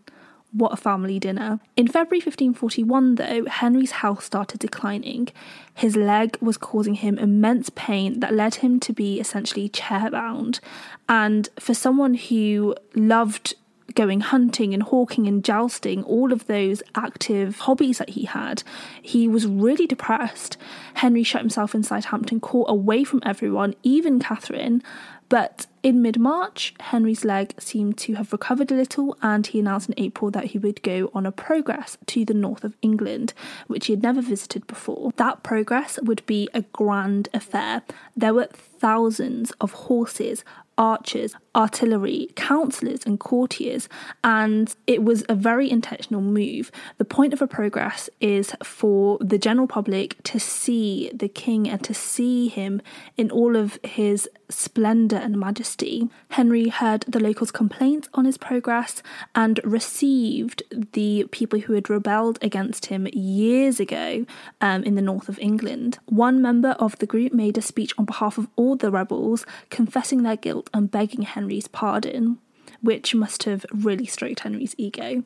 what 0.53 0.73
a 0.73 0.77
family 0.77 1.19
dinner. 1.19 1.61
In 1.77 1.87
February 1.87 2.19
1541, 2.19 3.15
though, 3.17 3.45
Henry's 3.47 3.93
health 3.93 4.25
started 4.25 4.61
declining. 4.61 5.29
His 5.75 5.97
leg 5.97 6.37
was 6.41 6.57
causing 6.57 6.95
him 6.95 7.19
immense 7.19 7.71
pain 7.71 8.21
that 8.21 8.35
led 8.35 8.57
him 8.57 8.81
to 8.81 8.93
be 8.93 9.21
essentially 9.21 9.69
chairbound. 9.69 10.61
And 11.09 11.49
for 11.59 11.75
someone 11.75 12.15
who 12.15 12.75
loved 12.95 13.55
going 13.95 14.21
hunting 14.21 14.73
and 14.75 14.83
hawking 14.83 15.27
and 15.27 15.45
jousting, 15.45 16.03
all 16.05 16.33
of 16.33 16.47
those 16.47 16.83
active 16.95 17.61
hobbies 17.61 17.99
that 17.99 18.11
he 18.11 18.25
had, 18.25 18.63
he 19.03 19.27
was 19.29 19.47
really 19.47 19.87
depressed. 19.87 20.57
Henry 20.95 21.23
shut 21.23 21.41
himself 21.41 21.75
inside 21.75 22.07
Hampton 22.07 22.41
Court 22.41 22.71
away 22.71 23.05
from 23.05 23.23
everyone, 23.25 23.75
even 23.83 24.21
Catherine, 24.21 24.83
but 25.31 25.67
in 25.83 26.03
mid 26.03 26.19
March, 26.19 26.75
Henry's 26.81 27.25
leg 27.25 27.55
seemed 27.59 27.97
to 27.99 28.15
have 28.15 28.33
recovered 28.33 28.71
a 28.71 28.75
little, 28.75 29.17
and 29.23 29.47
he 29.47 29.61
announced 29.61 29.89
in 29.89 29.95
April 29.97 30.31
that 30.33 30.47
he 30.47 30.59
would 30.59 30.83
go 30.83 31.11
on 31.15 31.25
a 31.25 31.33
progress 31.33 31.97
to 32.07 32.25
the 32.25 32.35
north 32.35 32.65
of 32.65 32.77
England, 32.83 33.33
which 33.67 33.87
he 33.87 33.95
had 33.95 34.03
never 34.03 34.21
visited 34.21 34.67
before. 34.67 35.13
That 35.17 35.43
progress 35.43 35.99
would 36.03 36.27
be 36.27 36.49
a 36.53 36.63
grand 36.63 37.31
affair. 37.33 37.83
There 38.15 38.35
were 38.35 38.49
thousands 38.53 39.53
of 39.61 39.73
horses, 39.73 40.45
archers, 40.77 41.35
artillery, 41.55 42.31
councillors, 42.37 43.01
and 43.05 43.21
courtiers, 43.21 43.89
and 44.25 44.75
it 44.87 45.03
was 45.03 45.25
a 45.29 45.35
very 45.35 45.71
intentional 45.71 46.23
move. 46.23 46.73
The 46.99 47.05
point 47.05 47.33
of 47.33 47.43
a 47.43 47.47
progress 47.47 48.11
is 48.21 48.53
for 48.63 49.19
the 49.21 49.39
general 49.39 49.67
public 49.67 50.23
to 50.25 50.41
see 50.41 51.11
the 51.15 51.29
king 51.29 51.69
and 51.69 51.83
to 51.85 51.95
see 51.95 52.49
him 52.49 52.83
in 53.17 53.31
all 53.31 53.57
of 53.57 53.79
his 53.85 54.29
splendour 54.51 55.19
and 55.19 55.39
majesty. 55.39 56.09
Henry 56.31 56.69
heard 56.69 57.03
the 57.09 57.21
locals' 57.21 57.51
complaints 57.51 58.09
on 58.15 58.25
his 58.25 58.37
progress 58.37 59.03
and 59.35 59.61
received 59.65 60.63
the 60.93 61.27
people 61.31 61.61
who 61.61 61.73
had 61.75 61.89
rebelled 61.89 62.39
against 62.43 62.87
him 62.87 63.07
years 63.13 63.81
ago 63.81 64.27
um, 64.61 64.83
in 64.83 64.95
the 64.95 65.03
north 65.03 65.29
of 65.29 65.39
England. 65.39 65.99
One 66.07 66.43
member 66.43 66.71
of 66.71 66.99
the 66.99 67.07
group 67.07 67.33
made 67.33 67.59
a 67.59 67.63
speech 67.63 67.93
on 67.97 68.05
behalf 68.05 68.39
of 68.39 68.49
all 68.57 68.77
the 68.77 68.91
rebels, 68.91 69.47
confessing 69.71 70.23
their 70.23 70.37
guilt 70.37 70.69
and 70.75 70.91
begging 70.91 71.23
Henry's 71.23 71.69
pardon, 71.69 72.39
which 72.83 73.15
must 73.15 73.45
have 73.45 73.65
really 73.73 74.07
stroked 74.07 74.41
Henry's 74.41 74.75
ego. 74.79 75.23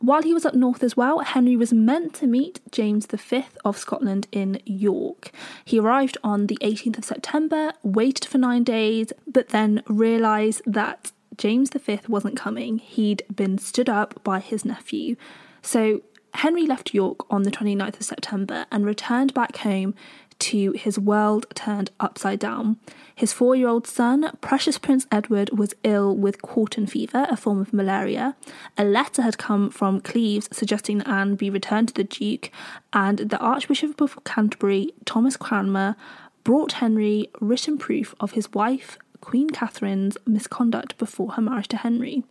While 0.00 0.22
he 0.22 0.32
was 0.32 0.46
up 0.46 0.54
north 0.54 0.84
as 0.84 0.96
well, 0.96 1.18
Henry 1.20 1.56
was 1.56 1.72
meant 1.72 2.14
to 2.14 2.26
meet 2.26 2.60
James 2.70 3.06
V 3.06 3.46
of 3.64 3.76
Scotland 3.76 4.28
in 4.30 4.60
York. 4.64 5.32
He 5.64 5.80
arrived 5.80 6.16
on 6.22 6.46
the 6.46 6.58
18th 6.60 6.98
of 6.98 7.04
September, 7.04 7.72
waited 7.82 8.24
for 8.24 8.38
nine 8.38 8.62
days, 8.62 9.12
but 9.26 9.48
then 9.48 9.82
realised 9.88 10.62
that 10.66 11.10
James 11.36 11.70
V 11.70 12.00
wasn't 12.06 12.36
coming. 12.36 12.78
He'd 12.78 13.24
been 13.34 13.58
stood 13.58 13.88
up 13.88 14.22
by 14.22 14.38
his 14.38 14.64
nephew. 14.64 15.16
So 15.62 16.02
Henry 16.34 16.66
left 16.66 16.94
York 16.94 17.20
on 17.32 17.42
the 17.42 17.50
29th 17.50 17.96
of 17.96 18.02
September 18.02 18.66
and 18.70 18.86
returned 18.86 19.34
back 19.34 19.56
home 19.58 19.94
to 20.38 20.72
his 20.72 20.98
world 20.98 21.46
turned 21.54 21.90
upside 22.00 22.38
down. 22.38 22.78
His 23.14 23.32
four 23.32 23.56
year 23.56 23.68
old 23.68 23.86
son, 23.86 24.30
Precious 24.40 24.78
Prince 24.78 25.06
Edward, 25.10 25.50
was 25.50 25.74
ill 25.82 26.16
with 26.16 26.42
quartan 26.42 26.86
fever, 26.86 27.26
a 27.30 27.36
form 27.36 27.60
of 27.60 27.72
malaria. 27.72 28.36
A 28.76 28.84
letter 28.84 29.22
had 29.22 29.38
come 29.38 29.70
from 29.70 30.00
Cleves 30.00 30.48
suggesting 30.52 30.98
that 30.98 31.08
Anne 31.08 31.34
be 31.34 31.50
returned 31.50 31.88
to 31.88 31.94
the 31.94 32.04
Duke, 32.04 32.50
and 32.92 33.18
the 33.18 33.38
Archbishop 33.38 34.00
of 34.00 34.22
Canterbury, 34.24 34.92
Thomas 35.04 35.36
Cranmer, 35.36 35.96
brought 36.44 36.72
Henry 36.72 37.28
written 37.40 37.76
proof 37.76 38.14
of 38.20 38.32
his 38.32 38.52
wife, 38.52 38.98
Queen 39.20 39.50
Catherine's 39.50 40.16
misconduct 40.26 40.96
before 40.96 41.32
her 41.32 41.42
marriage 41.42 41.68
to 41.68 41.76
Henry. 41.76 42.24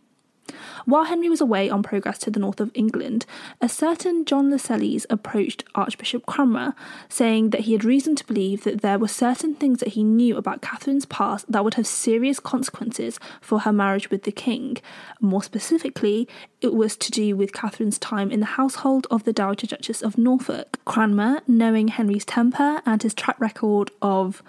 While 0.84 1.04
Henry 1.04 1.28
was 1.28 1.40
away 1.40 1.68
on 1.68 1.82
progress 1.82 2.18
to 2.20 2.30
the 2.30 2.40
north 2.40 2.60
of 2.60 2.70
England, 2.74 3.26
a 3.60 3.68
certain 3.68 4.24
John 4.24 4.50
Lascelles 4.50 5.06
approached 5.10 5.64
Archbishop 5.74 6.26
Cranmer, 6.26 6.74
saying 7.08 7.50
that 7.50 7.62
he 7.62 7.72
had 7.72 7.84
reason 7.84 8.16
to 8.16 8.26
believe 8.26 8.64
that 8.64 8.80
there 8.80 8.98
were 8.98 9.08
certain 9.08 9.54
things 9.54 9.80
that 9.80 9.90
he 9.90 10.02
knew 10.02 10.36
about 10.36 10.62
Catherine's 10.62 11.04
past 11.06 11.50
that 11.50 11.64
would 11.64 11.74
have 11.74 11.86
serious 11.86 12.40
consequences 12.40 13.20
for 13.40 13.60
her 13.60 13.72
marriage 13.72 14.10
with 14.10 14.24
the 14.24 14.32
king. 14.32 14.78
More 15.20 15.42
specifically, 15.42 16.28
it 16.60 16.74
was 16.74 16.96
to 16.96 17.10
do 17.10 17.36
with 17.36 17.52
Catherine's 17.52 17.98
time 17.98 18.30
in 18.30 18.40
the 18.40 18.46
household 18.46 19.06
of 19.10 19.24
the 19.24 19.32
Dowager 19.32 19.66
Duchess 19.66 20.02
of 20.02 20.18
Norfolk. 20.18 20.78
Cranmer, 20.84 21.40
knowing 21.46 21.88
Henry's 21.88 22.24
temper 22.24 22.80
and 22.86 23.02
his 23.02 23.14
track 23.14 23.38
record 23.40 23.90
of 24.00 24.42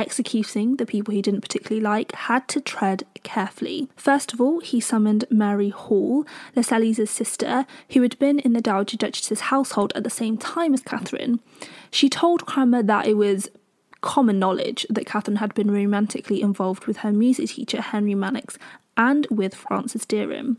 executing 0.00 0.76
the 0.76 0.86
people 0.86 1.14
he 1.14 1.22
didn't 1.22 1.42
particularly 1.42 1.82
like, 1.82 2.12
had 2.12 2.48
to 2.48 2.60
tread 2.60 3.04
carefully. 3.22 3.88
First 3.96 4.32
of 4.32 4.40
all, 4.40 4.60
he 4.60 4.80
summoned 4.80 5.24
Mary 5.30 5.68
Hall, 5.68 6.26
Lascelles' 6.56 7.10
sister, 7.10 7.66
who 7.90 8.02
had 8.02 8.18
been 8.18 8.38
in 8.38 8.52
the 8.52 8.60
Dowager 8.60 8.96
Duchess's 8.96 9.40
household 9.40 9.92
at 9.94 10.04
the 10.04 10.10
same 10.10 10.36
time 10.36 10.74
as 10.74 10.82
Catherine. 10.82 11.40
She 11.90 12.08
told 12.08 12.46
Cranmer 12.46 12.82
that 12.82 13.06
it 13.06 13.16
was 13.16 13.50
common 14.00 14.38
knowledge 14.38 14.86
that 14.88 15.06
Catherine 15.06 15.36
had 15.36 15.54
been 15.54 15.70
romantically 15.70 16.40
involved 16.40 16.86
with 16.86 16.98
her 16.98 17.12
music 17.12 17.50
teacher 17.50 17.82
Henry 17.82 18.14
Manox 18.14 18.56
and 18.96 19.26
with 19.30 19.54
Francis 19.54 20.04
Derham. 20.04 20.58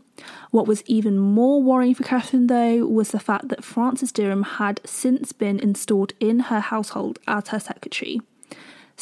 What 0.50 0.66
was 0.66 0.82
even 0.86 1.18
more 1.18 1.62
worrying 1.62 1.94
for 1.94 2.04
Catherine, 2.04 2.46
though, 2.46 2.86
was 2.86 3.10
the 3.10 3.20
fact 3.20 3.48
that 3.48 3.64
Francis 3.64 4.12
Derham 4.12 4.42
had 4.42 4.80
since 4.84 5.32
been 5.32 5.60
installed 5.60 6.12
in 6.18 6.40
her 6.40 6.60
household 6.60 7.18
as 7.26 7.48
her 7.48 7.60
secretary. 7.60 8.20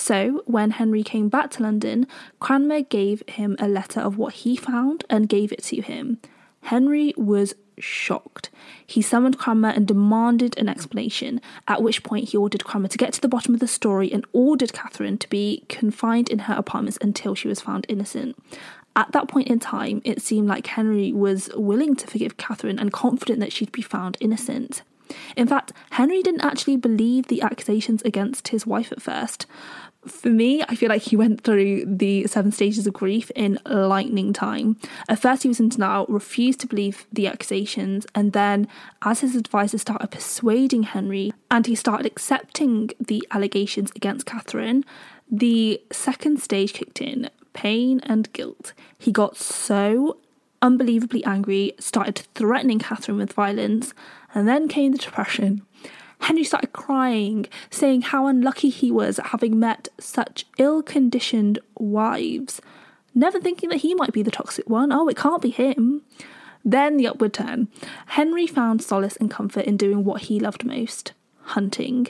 So, 0.00 0.42
when 0.46 0.70
Henry 0.70 1.02
came 1.02 1.28
back 1.28 1.50
to 1.50 1.62
London, 1.62 2.06
Cranmer 2.40 2.80
gave 2.80 3.22
him 3.28 3.54
a 3.58 3.68
letter 3.68 4.00
of 4.00 4.16
what 4.16 4.32
he 4.32 4.56
found 4.56 5.04
and 5.10 5.28
gave 5.28 5.52
it 5.52 5.62
to 5.64 5.82
him. 5.82 6.18
Henry 6.62 7.12
was 7.18 7.54
shocked. 7.78 8.48
He 8.86 9.02
summoned 9.02 9.36
Cranmer 9.36 9.68
and 9.68 9.86
demanded 9.86 10.56
an 10.56 10.70
explanation, 10.70 11.38
at 11.68 11.82
which 11.82 12.02
point 12.02 12.30
he 12.30 12.38
ordered 12.38 12.64
Cranmer 12.64 12.88
to 12.88 12.96
get 12.96 13.12
to 13.12 13.20
the 13.20 13.28
bottom 13.28 13.52
of 13.52 13.60
the 13.60 13.68
story 13.68 14.10
and 14.10 14.24
ordered 14.32 14.72
Catherine 14.72 15.18
to 15.18 15.28
be 15.28 15.64
confined 15.68 16.30
in 16.30 16.40
her 16.40 16.54
apartments 16.54 16.98
until 17.02 17.34
she 17.34 17.48
was 17.48 17.60
found 17.60 17.84
innocent. 17.90 18.42
At 18.96 19.12
that 19.12 19.28
point 19.28 19.48
in 19.48 19.60
time, 19.60 20.00
it 20.06 20.22
seemed 20.22 20.48
like 20.48 20.66
Henry 20.66 21.12
was 21.12 21.50
willing 21.54 21.94
to 21.96 22.06
forgive 22.06 22.38
Catherine 22.38 22.78
and 22.78 22.90
confident 22.90 23.38
that 23.40 23.52
she'd 23.52 23.70
be 23.70 23.82
found 23.82 24.16
innocent. 24.18 24.80
In 25.36 25.46
fact, 25.46 25.72
Henry 25.90 26.22
didn't 26.22 26.44
actually 26.44 26.76
believe 26.76 27.26
the 27.26 27.42
accusations 27.42 28.02
against 28.02 28.48
his 28.48 28.66
wife 28.66 28.92
at 28.92 29.02
first. 29.02 29.46
For 30.06 30.30
me, 30.30 30.62
I 30.66 30.76
feel 30.76 30.88
like 30.88 31.02
he 31.02 31.16
went 31.16 31.42
through 31.42 31.84
the 31.84 32.26
seven 32.26 32.52
stages 32.52 32.86
of 32.86 32.94
grief 32.94 33.30
in 33.36 33.58
lightning 33.66 34.32
time. 34.32 34.78
At 35.10 35.18
first, 35.18 35.42
he 35.42 35.48
was 35.48 35.60
in 35.60 35.68
denial, 35.68 36.06
refused 36.08 36.60
to 36.60 36.66
believe 36.66 37.06
the 37.12 37.26
accusations, 37.26 38.06
and 38.14 38.32
then, 38.32 38.66
as 39.02 39.20
his 39.20 39.36
advisors 39.36 39.82
started 39.82 40.10
persuading 40.10 40.84
Henry 40.84 41.34
and 41.50 41.66
he 41.66 41.74
started 41.74 42.06
accepting 42.06 42.90
the 42.98 43.26
allegations 43.30 43.90
against 43.94 44.24
Catherine, 44.24 44.86
the 45.30 45.82
second 45.92 46.40
stage 46.40 46.72
kicked 46.72 47.02
in 47.02 47.28
pain 47.52 48.00
and 48.04 48.32
guilt. 48.32 48.72
He 48.98 49.12
got 49.12 49.36
so 49.36 50.16
unbelievably 50.62 51.24
angry, 51.24 51.72
started 51.78 52.22
threatening 52.34 52.78
Catherine 52.78 53.18
with 53.18 53.32
violence, 53.32 53.94
and 54.34 54.48
then 54.48 54.68
came 54.68 54.92
the 54.92 54.98
depression. 54.98 55.62
Henry 56.20 56.44
started 56.44 56.72
crying, 56.72 57.46
saying 57.70 58.02
how 58.02 58.26
unlucky 58.26 58.68
he 58.68 58.90
was 58.90 59.18
at 59.18 59.28
having 59.28 59.58
met 59.58 59.88
such 59.98 60.44
ill 60.58 60.82
conditioned 60.82 61.58
wives, 61.78 62.60
never 63.14 63.40
thinking 63.40 63.70
that 63.70 63.80
he 63.80 63.94
might 63.94 64.12
be 64.12 64.22
the 64.22 64.30
toxic 64.30 64.68
one. 64.68 64.92
Oh, 64.92 65.08
it 65.08 65.16
can't 65.16 65.42
be 65.42 65.50
him. 65.50 66.02
Then 66.64 66.98
the 66.98 67.06
upward 67.06 67.32
turn. 67.32 67.68
Henry 68.08 68.46
found 68.46 68.82
solace 68.82 69.16
and 69.16 69.30
comfort 69.30 69.64
in 69.64 69.78
doing 69.78 70.04
what 70.04 70.22
he 70.22 70.38
loved 70.38 70.64
most 70.64 71.12
hunting. 71.42 72.08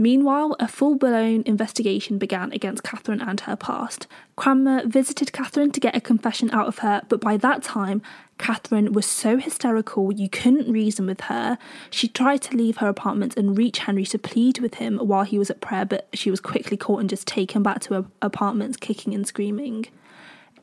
Meanwhile, 0.00 0.56
a 0.58 0.66
full 0.66 0.94
blown 0.94 1.42
investigation 1.44 2.16
began 2.16 2.52
against 2.52 2.82
Catherine 2.82 3.20
and 3.20 3.38
her 3.40 3.54
past. 3.54 4.06
Cranmer 4.34 4.86
visited 4.86 5.30
Catherine 5.30 5.72
to 5.72 5.78
get 5.78 5.94
a 5.94 6.00
confession 6.00 6.50
out 6.52 6.68
of 6.68 6.78
her, 6.78 7.02
but 7.10 7.20
by 7.20 7.36
that 7.36 7.62
time, 7.62 8.00
Catherine 8.38 8.94
was 8.94 9.04
so 9.04 9.36
hysterical 9.36 10.10
you 10.10 10.30
couldn't 10.30 10.72
reason 10.72 11.04
with 11.04 11.20
her. 11.22 11.58
She 11.90 12.08
tried 12.08 12.40
to 12.44 12.56
leave 12.56 12.78
her 12.78 12.88
apartment 12.88 13.36
and 13.36 13.58
reach 13.58 13.80
Henry 13.80 14.06
to 14.06 14.18
plead 14.18 14.60
with 14.60 14.76
him 14.76 14.96
while 14.96 15.24
he 15.24 15.38
was 15.38 15.50
at 15.50 15.60
prayer, 15.60 15.84
but 15.84 16.08
she 16.14 16.30
was 16.30 16.40
quickly 16.40 16.78
caught 16.78 17.00
and 17.00 17.10
just 17.10 17.26
taken 17.26 17.62
back 17.62 17.80
to 17.80 17.92
her 17.92 18.04
apartment, 18.22 18.80
kicking 18.80 19.12
and 19.12 19.26
screaming. 19.26 19.84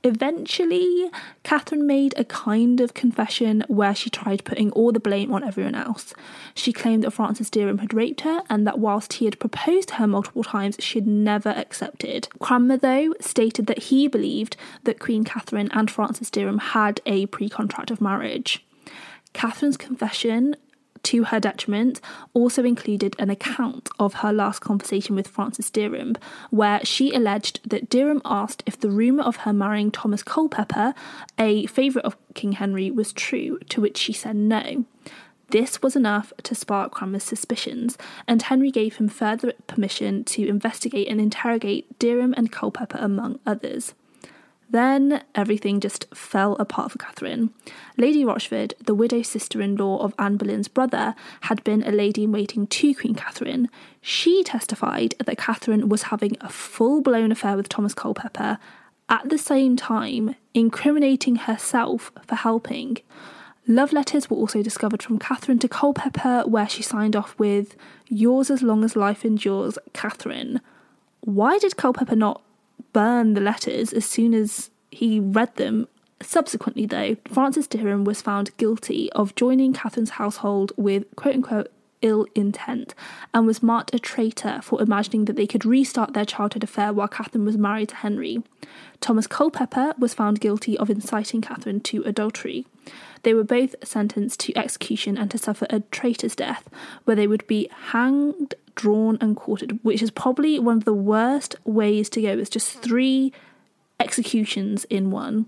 Eventually, 0.04 1.10
Catherine 1.44 1.88
made 1.88 2.14
a 2.18 2.24
kind 2.24 2.80
of 2.82 2.94
confession 2.94 3.64
where 3.68 3.96
she 3.96 4.10
tried 4.10 4.44
putting 4.44 4.72
all 4.72 4.92
the 4.92 5.00
blame 5.00 5.34
on 5.34 5.44
everyone 5.44 5.76
else. 5.76 6.14
She 6.54 6.74
claimed 6.74 7.04
that 7.04 7.12
Francis 7.12 7.50
Derham 7.50 7.80
had 7.80 7.94
raped 7.94 8.22
her 8.22 8.44
and 8.50 8.66
that 8.68 8.80
whilst 8.80 9.14
he 9.14 9.26
had 9.26 9.40
proposed 9.40 9.90
to 9.90 9.96
her 9.96 10.08
multiple 10.08 10.44
times, 10.44 10.78
she 10.80 11.00
had 11.00 11.08
never 11.08 11.50
accepted. 11.50 12.28
Cranmer, 12.40 12.78
though, 12.78 13.14
stated 13.20 13.68
that 13.68 13.84
he 13.84 14.08
believed 14.08 14.56
that 14.84 15.00
Queen 15.00 15.24
Catherine 15.24 15.70
and 15.72 15.90
Francis 15.90 16.30
Derham 16.30 16.60
had 16.60 17.02
a 17.06 17.26
pre 17.28 17.50
contract 17.50 17.92
of 17.92 18.02
marriage. 18.02 18.66
Catherine's 19.34 19.78
confession 19.78 20.56
to 21.08 21.24
her 21.24 21.40
detriment, 21.40 22.02
also 22.34 22.66
included 22.66 23.16
an 23.18 23.30
account 23.30 23.90
of 23.98 24.16
her 24.16 24.34
last 24.34 24.60
conversation 24.60 25.16
with 25.16 25.28
Francis 25.28 25.70
Derham, 25.70 26.18
where 26.50 26.84
she 26.84 27.14
alleged 27.14 27.62
that 27.70 27.90
Derham 27.90 28.22
asked 28.26 28.62
if 28.66 28.78
the 28.78 28.90
rumour 28.90 29.24
of 29.24 29.38
her 29.38 29.54
marrying 29.54 29.90
Thomas 29.90 30.22
Culpeper, 30.22 30.94
a 31.40 31.66
favourite 31.68 32.06
of 32.06 32.18
King 32.34 32.54
Henry, 32.54 32.92
was 32.92 33.14
true, 33.14 33.58
to 33.70 33.80
which 33.80 33.98
she 33.98 34.12
said 34.12 34.36
no. 34.36 34.84
This 35.52 35.82
was 35.82 35.96
enough 35.96 36.34
to 36.44 36.54
spark 36.54 36.92
Cranmer's 36.92 37.24
suspicions, 37.24 37.98
and 38.28 38.42
Henry 38.42 38.70
gave 38.70 38.98
him 38.98 39.08
further 39.08 39.54
permission 39.66 40.26
to 40.26 40.46
investigate 40.46 41.08
and 41.08 41.22
interrogate 41.22 41.98
Derham 42.00 42.34
and 42.36 42.52
Culpeper, 42.52 42.98
among 43.00 43.40
others. 43.46 43.94
Then 44.70 45.24
everything 45.34 45.80
just 45.80 46.14
fell 46.14 46.56
apart 46.56 46.92
for 46.92 46.98
Catherine. 46.98 47.52
Lady 47.96 48.26
Rochford, 48.26 48.74
the 48.84 48.94
widow 48.94 49.22
sister 49.22 49.62
in 49.62 49.78
law 49.78 50.00
of 50.00 50.14
Anne 50.20 50.36
Boleyn's 50.36 50.68
brother, 50.68 51.16
had 51.42 51.64
been 51.64 51.84
a 51.84 51.92
lady 51.92 52.26
in 52.26 52.34
waiting 52.34 52.68
to 52.68 52.94
Queen 52.94 53.16
Catherine. 53.16 53.70
She 54.02 54.44
testified 54.44 55.16
that 55.26 55.38
Catherine 55.38 55.88
was 55.88 56.04
having 56.04 56.36
a 56.42 56.50
full 56.50 57.02
blown 57.02 57.32
affair 57.32 57.56
with 57.56 57.70
Thomas 57.70 57.94
Culpeper, 57.94 58.60
at 59.10 59.30
the 59.30 59.38
same 59.38 59.78
time 59.78 60.36
incriminating 60.54 61.38
herself 61.38 62.12
for 62.26 62.36
helping. 62.36 62.98
Love 63.68 63.94
letters 63.94 64.30
were 64.30 64.38
also 64.38 64.62
discovered 64.62 65.04
from 65.04 65.20
Catherine 65.20 65.60
to 65.60 65.68
Culpeper, 65.68 66.44
where 66.46 66.68
she 66.68 66.82
signed 66.82 67.16
off 67.16 67.38
with, 67.38 67.76
Yours 68.08 68.50
as 68.50 68.62
long 68.62 68.84
as 68.84 68.96
life 68.96 69.26
endures, 69.26 69.78
Catherine. 69.94 70.62
Why 71.22 71.58
did 71.58 71.76
Culpeper 71.76 72.16
not 72.16 72.42
burn 72.98 73.36
the 73.36 73.42
letters 73.42 73.94
as 73.94 74.04
soon 74.08 74.34
as 74.34 74.72
he 74.90 75.20
read 75.20 75.56
them. 75.58 75.88
Subsequently, 76.20 76.88
though, 76.88 77.16
Francis 77.32 77.68
Derham 77.68 78.06
was 78.06 78.24
found 78.24 78.58
guilty 78.58 79.12
of 79.12 79.36
joining 79.36 79.72
Catherine's 79.72 80.18
household 80.22 80.72
with 80.78 81.04
quote 81.16 81.36
unquote 81.36 81.72
ill 82.02 82.26
intent 82.34 82.96
and 83.36 83.46
was 83.46 83.62
marked 83.62 83.94
a 83.94 84.00
traitor 84.00 84.62
for 84.64 84.82
imagining 84.82 85.26
that 85.26 85.36
they 85.36 85.46
could 85.46 85.64
restart 85.64 86.14
their 86.14 86.26
childhood 86.26 86.64
affair 86.64 86.92
while 86.92 87.08
Catherine 87.08 87.46
was 87.46 87.56
married 87.56 87.90
to 87.90 87.96
Henry. 87.98 88.42
Thomas 89.00 89.28
Culpeper 89.28 89.94
was 90.00 90.16
found 90.16 90.40
guilty 90.40 90.76
of 90.76 90.90
inciting 90.90 91.42
Catherine 91.42 91.82
to 91.82 92.02
adultery. 92.02 92.66
They 93.22 93.36
were 93.36 93.44
both 93.44 93.76
sentenced 93.84 94.40
to 94.40 94.58
execution 94.58 95.20
and 95.20 95.30
to 95.30 95.38
suffer 95.38 95.68
a 95.70 95.82
traitor's 95.92 96.36
death, 96.36 96.68
where 97.04 97.16
they 97.16 97.28
would 97.28 97.46
be 97.46 97.70
hanged 97.92 98.56
drawn 98.78 99.18
and 99.20 99.36
quartered, 99.36 99.72
which 99.84 100.02
is 100.02 100.12
probably 100.12 100.58
one 100.60 100.78
of 100.78 100.86
the 100.86 100.94
worst 100.94 101.56
ways 101.66 102.10
to 102.12 102.22
go. 102.22 102.38
It's 102.38 102.50
just 102.50 102.82
three 102.82 103.34
executions 104.00 104.86
in 104.86 105.12
one. 105.12 105.48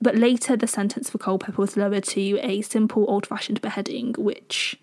but 0.00 0.16
later 0.16 0.56
the 0.56 0.66
sentence 0.66 1.10
for 1.10 1.18
Culpeper 1.18 1.60
was 1.60 1.76
lowered 1.76 2.04
to 2.04 2.38
a 2.42 2.62
simple 2.62 3.04
old 3.08 3.26
fashioned 3.26 3.60
beheading, 3.60 4.14
which 4.18 4.78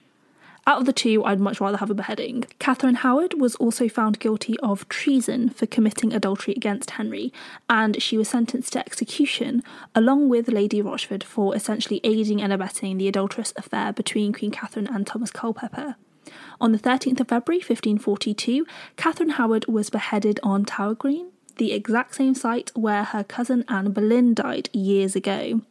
out 0.67 0.79
of 0.79 0.85
the 0.87 0.93
two, 0.93 1.23
I'd 1.23 1.39
much 1.39 1.61
rather 1.61 1.77
have 1.77 1.91
a 1.91 1.93
beheading. 1.93 2.45
Catherine 2.57 2.95
Howard 2.95 3.39
was 3.39 3.53
also 3.57 3.87
found 3.87 4.19
guilty 4.19 4.57
of 4.61 4.89
treason 4.89 5.49
for 5.49 5.67
committing 5.67 6.11
adultery 6.11 6.55
against 6.55 6.91
Henry, 6.91 7.31
and 7.69 8.01
she 8.01 8.17
was 8.17 8.29
sentenced 8.29 8.73
to 8.73 8.79
execution 8.79 9.61
along 9.93 10.27
with 10.27 10.47
Lady 10.47 10.81
Rochford 10.81 11.23
for 11.23 11.55
essentially 11.55 12.01
aiding 12.03 12.41
and 12.41 12.51
abetting 12.51 12.97
the 12.97 13.07
adulterous 13.07 13.53
affair 13.55 13.93
between 13.93 14.33
Queen 14.33 14.49
Catherine 14.49 14.87
and 14.87 15.05
Thomas 15.05 15.29
Culpeper. 15.29 15.97
On 16.59 16.71
the 16.71 16.79
13th 16.79 17.19
of 17.19 17.27
February 17.27 17.59
1542, 17.59 18.65
Catherine 18.95 19.31
Howard 19.31 19.65
was 19.67 19.89
beheaded 19.89 20.39
on 20.43 20.65
Tower 20.65 20.95
Green, 20.95 21.31
the 21.57 21.73
exact 21.73 22.15
same 22.15 22.35
site 22.35 22.71
where 22.75 23.03
her 23.03 23.23
cousin 23.23 23.65
Anne 23.67 23.91
Boleyn 23.91 24.33
died 24.33 24.69
years 24.73 25.15
ago. 25.15 25.61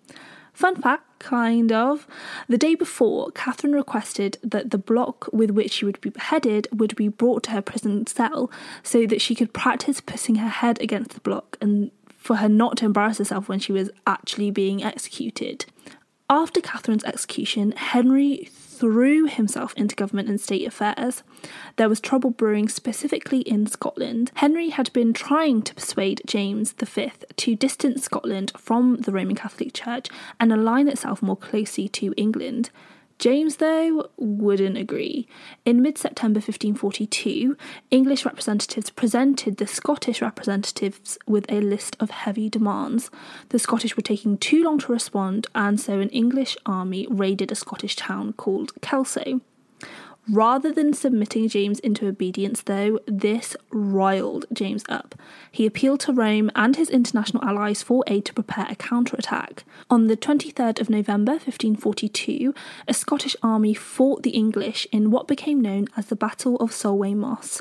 Fun 0.53 0.77
fact, 0.77 1.19
kind 1.19 1.73
of. 1.73 2.07
The 2.49 2.59
day 2.59 2.75
before, 2.77 3.33
Catherine 3.33 3.73
requested 3.73 4.39
that 4.43 4.71
the 4.71 4.79
block 4.79 5.29
with 5.33 5.51
which 5.51 5.73
she 5.73 5.85
would 5.85 6.01
be 6.01 6.11
beheaded 6.11 6.69
would 6.73 6.95
be 6.95 7.09
brought 7.09 7.43
to 7.45 7.51
her 7.51 7.63
prison 7.63 8.07
cell 8.07 8.51
so 8.83 9.05
that 9.07 9.21
she 9.21 9.35
could 9.35 9.53
practice 9.53 10.01
putting 10.01 10.37
her 10.37 10.49
head 10.49 10.81
against 10.81 11.11
the 11.11 11.21
block 11.21 11.59
and 11.61 11.91
for 12.09 12.37
her 12.37 12.49
not 12.49 12.77
to 12.79 12.87
embarrass 12.87 13.19
herself 13.19 13.49
when 13.49 13.59
she 13.59 13.73
was 13.73 13.91
actually 14.07 14.51
being 14.51 14.83
executed. 14.83 15.67
After 16.31 16.61
Catherine's 16.61 17.05
execution, 17.05 17.73
Henry 17.73 18.49
threw 18.85 19.25
himself 19.25 19.73
into 19.79 19.97
government 19.97 20.29
and 20.29 20.39
state 20.39 20.67
affairs. 20.67 21.23
There 21.77 21.89
was 21.89 22.01
trouble 22.01 22.29
brewing 22.29 22.69
specifically 22.69 23.41
in 23.41 23.67
Scotland. 23.67 24.31
Henry 24.35 24.69
had 24.69 24.93
been 24.93 25.15
trying 25.15 25.63
to 25.63 25.75
persuade 25.75 26.21
James 26.27 26.73
V 26.73 27.11
to 27.37 27.57
distance 27.57 28.03
Scotland 28.03 28.53
from 28.59 28.97
the 28.99 29.11
Roman 29.11 29.37
Catholic 29.37 29.73
Church 29.73 30.09
and 30.39 30.53
align 30.53 30.87
itself 30.87 31.23
more 31.23 31.35
closely 31.35 31.89
to 31.89 32.13
England. 32.19 32.69
James, 33.25 33.57
though, 33.57 34.11
wouldn't 34.19 34.77
agree. 34.77 35.27
In 35.65 35.81
mid 35.81 35.97
September 35.97 36.41
1542, 36.41 37.57
English 37.91 38.27
representatives 38.27 38.91
presented 38.91 39.57
the 39.57 39.67
Scottish 39.67 40.21
representatives 40.21 41.17
with 41.27 41.51
a 41.51 41.63
list 41.63 41.97
of 41.99 42.11
heavy 42.11 42.51
demands. 42.51 43.11
The 43.49 43.59
Scottish 43.59 43.97
were 43.97 44.03
taking 44.03 44.37
too 44.37 44.63
long 44.63 44.79
to 44.81 44.93
respond, 44.93 45.47
and 45.55 45.81
so 45.81 46.01
an 46.01 46.11
English 46.11 46.59
army 46.67 47.07
raided 47.09 47.51
a 47.51 47.55
Scottish 47.55 47.97
town 47.97 48.35
called 48.35 48.73
Kelso. 48.83 49.41
Rather 50.29 50.73
than 50.73 50.95
submitting 50.95 51.49
James 51.49 51.79
into 51.81 52.07
obedience, 52.07 52.63
though, 52.63 52.99
this 53.07 53.57
riled 53.71 54.47
James 54.53 54.83
up. 54.89 55.15
He 55.51 55.67
appealed 55.67 56.01
to 56.01 56.15
Rome 56.15 56.51
and 56.55 56.77
his 56.77 56.89
international 56.89 57.45
allies 57.45 57.83
for 57.83 58.03
aid 58.07 58.25
to 58.27 58.33
prepare 58.33 58.67
a 58.71 58.77
counterattack. 58.77 59.65
On 59.91 60.07
the 60.07 60.17
23rd 60.17 60.81
of 60.81 60.89
November 60.89 61.33
1542, 61.33 62.55
a 62.89 62.95
Scottish 62.95 63.37
army 63.43 63.75
fought 63.75 64.23
the 64.23 64.31
English 64.31 64.87
in 64.91 65.11
what 65.11 65.29
became 65.29 65.61
known 65.61 65.89
as 65.95 66.07
the 66.07 66.17
Battle 66.17 66.57
of 66.57 66.73
Solway 66.73 67.13
Moss. 67.13 67.61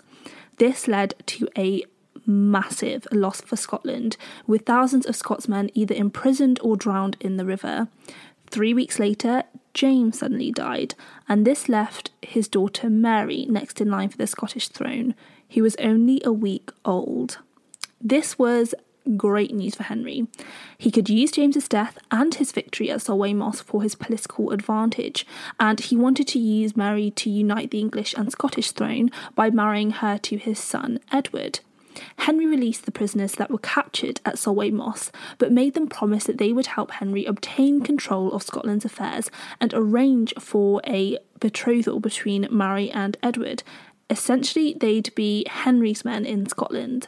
This 0.57 0.87
led 0.87 1.15
to 1.27 1.49
a 1.57 1.83
massive 2.25 3.05
loss 3.11 3.41
for 3.41 3.57
Scotland, 3.57 4.15
with 4.47 4.65
thousands 4.65 5.05
of 5.05 5.17
Scotsmen 5.17 5.69
either 5.73 5.93
imprisoned 5.93 6.59
or 6.63 6.77
drowned 6.77 7.17
in 7.19 7.35
the 7.35 7.45
river. 7.45 7.89
Three 8.47 8.73
weeks 8.73 8.99
later, 8.99 9.43
James 9.73 10.19
suddenly 10.19 10.51
died, 10.51 10.95
and 11.27 11.45
this 11.45 11.67
left 11.67 12.11
his 12.21 12.47
daughter 12.47 12.89
Mary 12.89 13.45
next 13.49 13.81
in 13.81 13.89
line 13.89 14.09
for 14.09 14.17
the 14.17 14.27
Scottish 14.27 14.67
throne. 14.67 15.15
He 15.47 15.61
was 15.61 15.75
only 15.77 16.21
a 16.23 16.31
week 16.31 16.71
old. 16.85 17.39
This 17.99 18.37
was 18.37 18.75
great 19.17 19.53
news 19.53 19.75
for 19.75 19.83
Henry. 19.83 20.27
He 20.77 20.91
could 20.91 21.09
use 21.09 21.31
James's 21.31 21.67
death 21.67 21.97
and 22.11 22.33
his 22.35 22.51
victory 22.51 22.89
at 22.89 23.01
Solway 23.01 23.33
Moss 23.33 23.59
for 23.61 23.81
his 23.81 23.95
political 23.95 24.51
advantage, 24.51 25.25
and 25.59 25.79
he 25.79 25.97
wanted 25.97 26.27
to 26.29 26.39
use 26.39 26.77
Mary 26.77 27.11
to 27.11 27.29
unite 27.29 27.71
the 27.71 27.79
English 27.79 28.13
and 28.13 28.31
Scottish 28.31 28.71
throne 28.71 29.09
by 29.35 29.49
marrying 29.49 29.91
her 29.91 30.17
to 30.19 30.37
his 30.37 30.59
son 30.59 30.99
Edward. 31.11 31.59
Henry 32.17 32.45
released 32.45 32.85
the 32.85 32.91
prisoners 32.91 33.33
that 33.33 33.51
were 33.51 33.57
captured 33.57 34.21
at 34.25 34.39
Solway 34.39 34.71
Moss, 34.71 35.11
but 35.37 35.51
made 35.51 35.73
them 35.73 35.87
promise 35.87 36.23
that 36.25 36.37
they 36.37 36.53
would 36.53 36.67
help 36.67 36.91
Henry 36.91 37.25
obtain 37.25 37.81
control 37.81 38.31
of 38.31 38.43
Scotland's 38.43 38.85
affairs 38.85 39.29
and 39.59 39.73
arrange 39.73 40.33
for 40.39 40.81
a 40.87 41.17
betrothal 41.39 41.99
between 41.99 42.47
Mary 42.49 42.89
and 42.91 43.17
Edward. 43.21 43.63
Essentially, 44.09 44.75
they'd 44.79 45.13
be 45.15 45.45
Henry's 45.49 46.05
men 46.05 46.25
in 46.25 46.47
Scotland. 46.47 47.07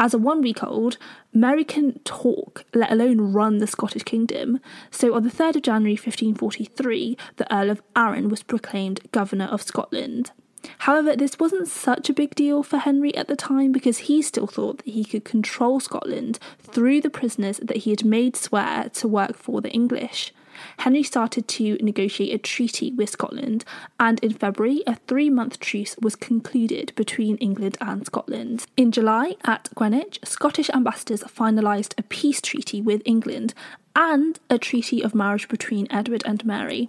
As 0.00 0.14
a 0.14 0.18
one 0.18 0.42
week 0.42 0.62
old, 0.62 0.96
Mary 1.32 1.64
can 1.64 1.98
talk, 2.00 2.64
let 2.72 2.92
alone 2.92 3.32
run 3.32 3.58
the 3.58 3.66
Scottish 3.66 4.04
kingdom. 4.04 4.60
So 4.92 5.14
on 5.14 5.24
the 5.24 5.30
3rd 5.30 5.56
of 5.56 5.62
January 5.62 5.94
1543, 5.94 7.16
the 7.36 7.52
Earl 7.52 7.70
of 7.70 7.82
Arran 7.96 8.28
was 8.28 8.44
proclaimed 8.44 9.00
Governor 9.10 9.46
of 9.46 9.60
Scotland. 9.60 10.30
However, 10.78 11.16
this 11.16 11.38
wasn't 11.38 11.68
such 11.68 12.08
a 12.08 12.14
big 12.14 12.34
deal 12.34 12.62
for 12.62 12.78
Henry 12.78 13.14
at 13.16 13.28
the 13.28 13.36
time 13.36 13.72
because 13.72 13.98
he 13.98 14.22
still 14.22 14.46
thought 14.46 14.78
that 14.78 14.90
he 14.90 15.04
could 15.04 15.24
control 15.24 15.80
Scotland 15.80 16.38
through 16.60 17.00
the 17.00 17.10
prisoners 17.10 17.58
that 17.62 17.78
he 17.78 17.90
had 17.90 18.04
made 18.04 18.36
swear 18.36 18.88
to 18.94 19.08
work 19.08 19.36
for 19.36 19.60
the 19.60 19.70
English. 19.70 20.32
Henry 20.78 21.02
started 21.02 21.48
to 21.48 21.76
negotiate 21.80 22.34
a 22.34 22.38
treaty 22.38 22.92
with 22.92 23.10
Scotland, 23.10 23.64
and 23.98 24.18
in 24.20 24.32
February, 24.32 24.82
a 24.86 24.96
three 25.06 25.30
month 25.30 25.60
truce 25.60 25.96
was 26.00 26.16
concluded 26.16 26.92
between 26.96 27.36
England 27.36 27.76
and 27.80 28.06
Scotland. 28.06 28.66
In 28.76 28.92
July, 28.92 29.36
at 29.44 29.68
Greenwich, 29.74 30.18
Scottish 30.24 30.70
ambassadors 30.70 31.22
finalised 31.22 31.94
a 31.98 32.02
peace 32.02 32.40
treaty 32.40 32.80
with 32.80 33.02
England 33.04 33.54
and 33.96 34.38
a 34.48 34.58
treaty 34.58 35.02
of 35.02 35.14
marriage 35.14 35.48
between 35.48 35.88
Edward 35.90 36.22
and 36.24 36.44
Mary. 36.44 36.88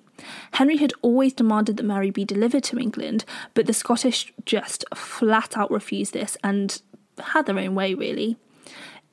Henry 0.54 0.78
had 0.78 0.94
always 1.02 1.34
demanded 1.34 1.78
that 1.78 1.84
Mary 1.84 2.12
be 2.12 2.24
delivered 2.24 2.64
to 2.66 2.78
England, 2.78 3.26
but 3.56 3.66
the 3.66 3.74
Scottish 3.74 4.32
just 4.46 4.86
flat 4.94 5.58
out 5.58 5.72
refused 5.72 6.14
this 6.14 6.38
and 6.44 6.82
had 7.20 7.48
their 7.48 7.58
own 7.58 7.76
way, 7.76 7.94
really. 7.94 8.38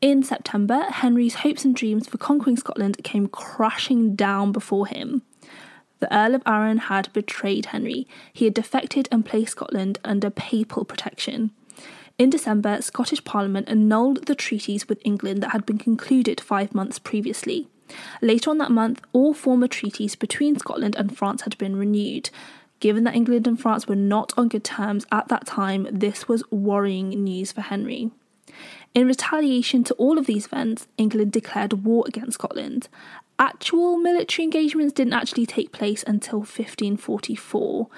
In 0.02 0.22
September, 0.22 0.82
Henry's 0.90 1.36
hopes 1.36 1.64
and 1.64 1.74
dreams 1.74 2.06
for 2.06 2.18
conquering 2.18 2.56
Scotland 2.56 2.98
came 3.02 3.28
crashing 3.28 4.14
down 4.14 4.52
before 4.52 4.86
him. 4.86 5.22
The 6.00 6.14
Earl 6.14 6.34
of 6.34 6.42
Arran 6.44 6.78
had 6.78 7.12
betrayed 7.14 7.66
Henry. 7.66 8.06
He 8.32 8.44
had 8.44 8.52
defected 8.52 9.08
and 9.10 9.24
placed 9.24 9.52
Scotland 9.52 9.98
under 10.04 10.28
papal 10.28 10.84
protection. 10.84 11.50
In 12.18 12.28
December, 12.28 12.82
Scottish 12.82 13.24
Parliament 13.24 13.68
annulled 13.68 14.26
the 14.26 14.34
treaties 14.34 14.88
with 14.88 15.00
England 15.04 15.42
that 15.42 15.52
had 15.52 15.64
been 15.64 15.78
concluded 15.78 16.40
five 16.40 16.74
months 16.74 16.98
previously. 16.98 17.68
Later 18.20 18.50
on 18.50 18.58
that 18.58 18.70
month, 18.70 19.00
all 19.12 19.32
former 19.32 19.68
treaties 19.68 20.14
between 20.14 20.58
Scotland 20.58 20.96
and 20.96 21.16
France 21.16 21.42
had 21.42 21.56
been 21.56 21.76
renewed. 21.76 22.28
Given 22.80 23.04
that 23.04 23.14
England 23.14 23.46
and 23.46 23.58
France 23.58 23.86
were 23.86 23.96
not 23.96 24.34
on 24.36 24.48
good 24.48 24.64
terms 24.64 25.06
at 25.10 25.28
that 25.28 25.46
time, 25.46 25.86
this 25.90 26.28
was 26.28 26.42
worrying 26.50 27.10
news 27.10 27.52
for 27.52 27.62
Henry. 27.62 28.10
In 28.96 29.06
retaliation 29.08 29.84
to 29.84 29.94
all 29.96 30.16
of 30.18 30.24
these 30.24 30.46
events, 30.46 30.88
England 30.96 31.30
declared 31.30 31.84
war 31.84 32.04
against 32.08 32.32
Scotland. 32.36 32.88
Actual 33.38 33.98
military 33.98 34.44
engagements 34.44 34.94
didn't 34.94 35.12
actually 35.12 35.44
take 35.44 35.70
place 35.70 36.02
until 36.06 36.38
1544. 36.38 37.88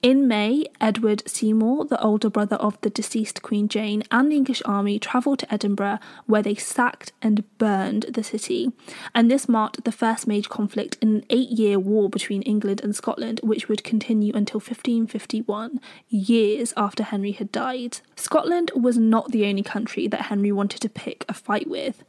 In 0.00 0.28
May, 0.28 0.64
Edward 0.80 1.28
Seymour, 1.28 1.86
the 1.86 2.00
older 2.00 2.30
brother 2.30 2.54
of 2.54 2.80
the 2.82 2.90
deceased 2.90 3.42
Queen 3.42 3.66
Jane, 3.66 4.04
and 4.12 4.30
the 4.30 4.36
English 4.36 4.62
army 4.64 5.00
travelled 5.00 5.40
to 5.40 5.52
Edinburgh 5.52 5.98
where 6.26 6.40
they 6.40 6.54
sacked 6.54 7.10
and 7.20 7.42
burned 7.58 8.04
the 8.04 8.22
city. 8.22 8.70
And 9.12 9.28
this 9.28 9.48
marked 9.48 9.82
the 9.82 9.90
first 9.90 10.28
major 10.28 10.48
conflict 10.48 10.98
in 11.00 11.16
an 11.16 11.24
eight 11.30 11.50
year 11.50 11.80
war 11.80 12.08
between 12.08 12.42
England 12.42 12.80
and 12.84 12.94
Scotland, 12.94 13.40
which 13.42 13.68
would 13.68 13.82
continue 13.82 14.32
until 14.36 14.60
1551, 14.60 15.80
years 16.08 16.72
after 16.76 17.02
Henry 17.02 17.32
had 17.32 17.50
died. 17.50 17.98
Scotland 18.14 18.70
was 18.76 18.96
not 18.98 19.32
the 19.32 19.46
only 19.46 19.64
country 19.64 20.06
that 20.06 20.26
Henry 20.26 20.52
wanted 20.52 20.80
to 20.82 20.88
pick 20.88 21.24
a 21.28 21.34
fight 21.34 21.68
with. 21.68 22.04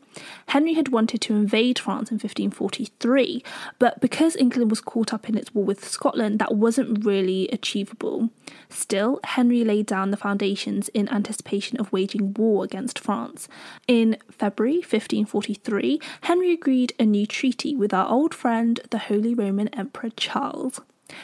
Henry 0.47 0.73
had 0.73 0.89
wanted 0.89 1.21
to 1.21 1.33
invade 1.33 1.79
France 1.79 2.11
in 2.11 2.15
1543, 2.15 3.43
but 3.77 3.99
because 4.01 4.35
England 4.35 4.69
was 4.69 4.81
caught 4.81 5.13
up 5.13 5.29
in 5.29 5.37
its 5.37 5.53
war 5.53 5.63
with 5.63 5.87
Scotland, 5.87 6.39
that 6.39 6.55
wasn't 6.55 7.05
really 7.05 7.47
achievable. 7.49 8.29
Still, 8.69 9.19
Henry 9.23 9.63
laid 9.63 9.85
down 9.85 10.11
the 10.11 10.17
foundations 10.17 10.89
in 10.89 11.09
anticipation 11.09 11.79
of 11.79 11.91
waging 11.91 12.33
war 12.33 12.63
against 12.63 12.99
France. 12.99 13.47
In 13.87 14.17
February 14.31 14.77
1543, 14.77 15.99
Henry 16.21 16.51
agreed 16.51 16.93
a 16.99 17.05
new 17.05 17.25
treaty 17.25 17.75
with 17.75 17.93
our 17.93 18.09
old 18.09 18.33
friend, 18.33 18.79
the 18.89 18.97
Holy 18.97 19.33
Roman 19.33 19.67
Emperor 19.69 20.09
Charles. 20.15 20.81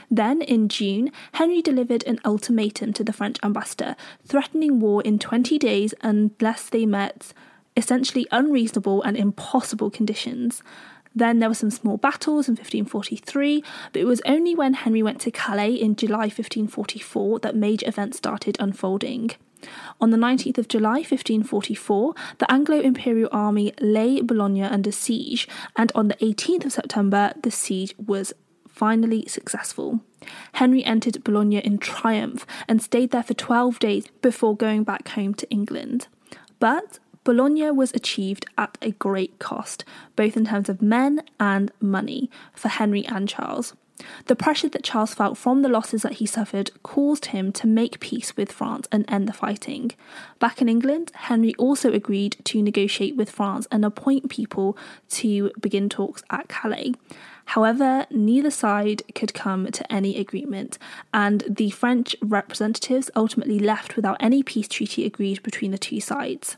Then, 0.10 0.42
in 0.42 0.68
June, 0.68 1.12
Henry 1.34 1.62
delivered 1.62 2.04
an 2.06 2.20
ultimatum 2.26 2.94
to 2.94 3.04
the 3.04 3.14
French 3.14 3.38
ambassador, 3.44 3.96
threatening 4.26 4.80
war 4.80 5.02
in 5.04 5.20
20 5.20 5.60
days 5.60 5.94
unless 6.02 6.70
they 6.70 6.86
met 6.86 7.34
essentially 7.76 8.28
unreasonable 8.32 9.02
and 9.04 9.18
impossible 9.18 9.90
conditions. 9.90 10.62
Then 11.14 11.40
there 11.40 11.50
were 11.50 11.56
some 11.56 11.72
small 11.72 11.98
battles 11.98 12.50
in 12.50 12.54
1543, 12.54 13.64
but 13.94 14.02
it 14.02 14.06
was 14.06 14.22
only 14.26 14.54
when 14.54 14.74
Henry 14.74 15.02
went 15.02 15.22
to 15.22 15.32
Calais 15.32 15.74
in 15.74 15.96
July 15.96 16.26
1544 16.26 17.40
that 17.40 17.56
major 17.56 17.88
events 17.88 18.18
started 18.18 18.58
unfolding. 18.60 19.32
On 20.02 20.12
the 20.12 20.18
19th 20.18 20.58
of 20.58 20.68
July 20.68 20.98
1544, 20.98 22.14
the 22.38 22.52
Anglo 22.52 22.80
Imperial 22.80 23.30
Army 23.32 23.74
lay 23.80 24.22
Boulogne 24.22 24.62
under 24.62 24.92
siege, 24.92 25.48
and 25.76 25.92
on 25.96 26.10
the 26.10 26.16
18th 26.16 26.66
of 26.66 26.74
September, 26.74 27.34
the 27.42 27.50
siege 27.50 27.96
was 27.98 28.34
finally 28.68 29.26
successful. 29.28 30.02
Henry 30.54 30.84
entered 30.84 31.24
Boulogne 31.24 31.54
in 31.54 31.78
triumph 31.78 32.46
and 32.68 32.82
stayed 32.82 33.12
there 33.12 33.24
for 33.24 33.34
12 33.34 33.80
days 33.80 34.08
before 34.22 34.56
going 34.56 34.84
back 34.84 35.08
home 35.10 35.34
to 35.36 35.50
England. 35.50 36.08
But 36.60 37.00
Boulogne 37.26 37.76
was 37.76 37.92
achieved 37.94 38.46
at 38.58 38.78
a 38.82 38.92
great 38.92 39.40
cost, 39.40 39.84
both 40.16 40.38
in 40.38 40.46
terms 40.46 40.70
of 40.70 40.82
men 40.82 41.24
and 41.40 41.72
money, 41.82 42.30
for 42.54 42.70
Henry 42.70 43.06
and 43.08 43.28
Charles. 43.28 43.74
The 44.26 44.36
pressure 44.36 44.70
that 44.70 44.84
Charles 44.84 45.14
felt 45.14 45.38
from 45.38 45.62
the 45.62 45.70
losses 45.70 46.04
that 46.04 46.14
he 46.14 46.26
suffered 46.26 46.70
caused 46.84 47.28
him 47.28 47.52
to 47.54 47.66
make 47.66 48.00
peace 48.00 48.36
with 48.38 48.52
France 48.52 48.88
and 48.92 49.10
end 49.10 49.28
the 49.28 49.34
fighting. 49.34 49.92
Back 50.38 50.62
in 50.62 50.70
England, 50.70 51.12
Henry 51.16 51.56
also 51.56 51.92
agreed 51.92 52.38
to 52.44 52.62
negotiate 52.62 53.16
with 53.16 53.32
France 53.32 53.68
and 53.72 53.84
appoint 53.84 54.30
people 54.30 54.78
to 55.10 55.52
begin 55.60 55.90
talks 55.90 56.24
at 56.30 56.48
Calais. 56.48 56.94
However, 57.46 58.06
neither 58.12 58.52
side 58.52 59.02
could 59.16 59.34
come 59.34 59.72
to 59.72 59.92
any 59.92 60.18
agreement, 60.18 60.78
and 61.14 61.44
the 61.50 61.70
French 61.72 62.16
representatives 62.22 63.10
ultimately 63.16 63.58
left 63.58 63.96
without 63.96 64.18
any 64.20 64.44
peace 64.44 64.68
treaty 64.68 65.06
agreed 65.06 65.42
between 65.42 65.72
the 65.72 65.78
two 65.78 66.00
sides. 66.00 66.58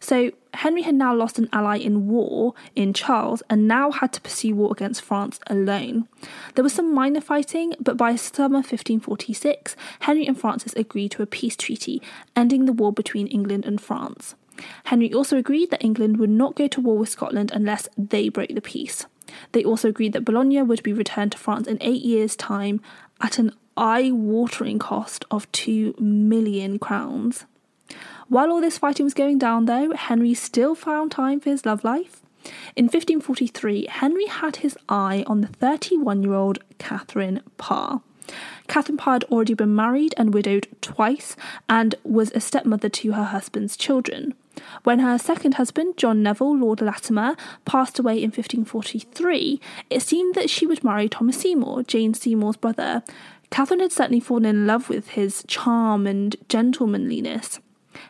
So, 0.00 0.30
Henry 0.54 0.82
had 0.82 0.94
now 0.94 1.14
lost 1.14 1.38
an 1.38 1.48
ally 1.52 1.78
in 1.78 2.06
war 2.08 2.54
in 2.76 2.92
Charles 2.92 3.42
and 3.50 3.66
now 3.66 3.90
had 3.90 4.12
to 4.12 4.20
pursue 4.20 4.54
war 4.54 4.70
against 4.72 5.02
France 5.02 5.40
alone. 5.48 6.08
There 6.54 6.62
was 6.62 6.72
some 6.72 6.94
minor 6.94 7.20
fighting, 7.20 7.74
but 7.80 7.96
by 7.96 8.14
summer 8.14 8.58
1546, 8.58 9.74
Henry 10.00 10.26
and 10.26 10.38
Francis 10.38 10.74
agreed 10.74 11.10
to 11.12 11.22
a 11.22 11.26
peace 11.26 11.56
treaty, 11.56 12.00
ending 12.36 12.66
the 12.66 12.72
war 12.72 12.92
between 12.92 13.26
England 13.26 13.64
and 13.66 13.80
France. 13.80 14.36
Henry 14.84 15.12
also 15.12 15.36
agreed 15.36 15.70
that 15.70 15.84
England 15.84 16.18
would 16.18 16.30
not 16.30 16.54
go 16.54 16.68
to 16.68 16.80
war 16.80 16.96
with 16.96 17.08
Scotland 17.08 17.50
unless 17.52 17.88
they 17.98 18.28
broke 18.28 18.54
the 18.54 18.60
peace. 18.60 19.06
They 19.52 19.64
also 19.64 19.88
agreed 19.88 20.12
that 20.12 20.24
Boulogne 20.24 20.66
would 20.66 20.82
be 20.82 20.92
returned 20.92 21.32
to 21.32 21.38
France 21.38 21.66
in 21.66 21.78
eight 21.80 22.02
years' 22.02 22.36
time 22.36 22.80
at 23.20 23.38
an 23.38 23.52
eye 23.76 24.10
watering 24.12 24.78
cost 24.78 25.24
of 25.30 25.50
two 25.50 25.94
million 25.98 26.78
crowns. 26.78 27.46
While 28.28 28.50
all 28.50 28.60
this 28.60 28.78
fighting 28.78 29.04
was 29.04 29.14
going 29.14 29.38
down, 29.38 29.66
though, 29.66 29.92
Henry 29.92 30.34
still 30.34 30.74
found 30.74 31.10
time 31.10 31.40
for 31.40 31.50
his 31.50 31.66
love 31.66 31.84
life. 31.84 32.22
In 32.76 32.86
1543, 32.86 33.86
Henry 33.88 34.26
had 34.26 34.56
his 34.56 34.76
eye 34.88 35.24
on 35.26 35.40
the 35.40 35.46
31 35.48 36.22
year 36.22 36.34
old 36.34 36.58
Catherine 36.78 37.42
Parr. 37.56 38.00
Catherine 38.68 38.96
Parr 38.96 39.14
had 39.14 39.24
already 39.24 39.54
been 39.54 39.74
married 39.74 40.14
and 40.16 40.32
widowed 40.32 40.66
twice 40.80 41.36
and 41.68 41.94
was 42.04 42.32
a 42.32 42.40
stepmother 42.40 42.88
to 42.88 43.12
her 43.12 43.24
husband's 43.24 43.76
children. 43.76 44.34
When 44.84 45.00
her 45.00 45.18
second 45.18 45.54
husband, 45.54 45.96
John 45.96 46.22
Neville, 46.22 46.56
Lord 46.56 46.80
Latimer, 46.80 47.36
passed 47.64 47.98
away 47.98 48.16
in 48.22 48.30
1543, 48.30 49.60
it 49.90 50.00
seemed 50.00 50.34
that 50.34 50.48
she 50.48 50.66
would 50.66 50.84
marry 50.84 51.08
Thomas 51.08 51.38
Seymour, 51.40 51.82
Jane 51.82 52.14
Seymour's 52.14 52.56
brother. 52.56 53.02
Catherine 53.50 53.80
had 53.80 53.92
certainly 53.92 54.20
fallen 54.20 54.46
in 54.46 54.66
love 54.66 54.88
with 54.88 55.10
his 55.10 55.44
charm 55.46 56.06
and 56.06 56.36
gentlemanliness. 56.48 57.60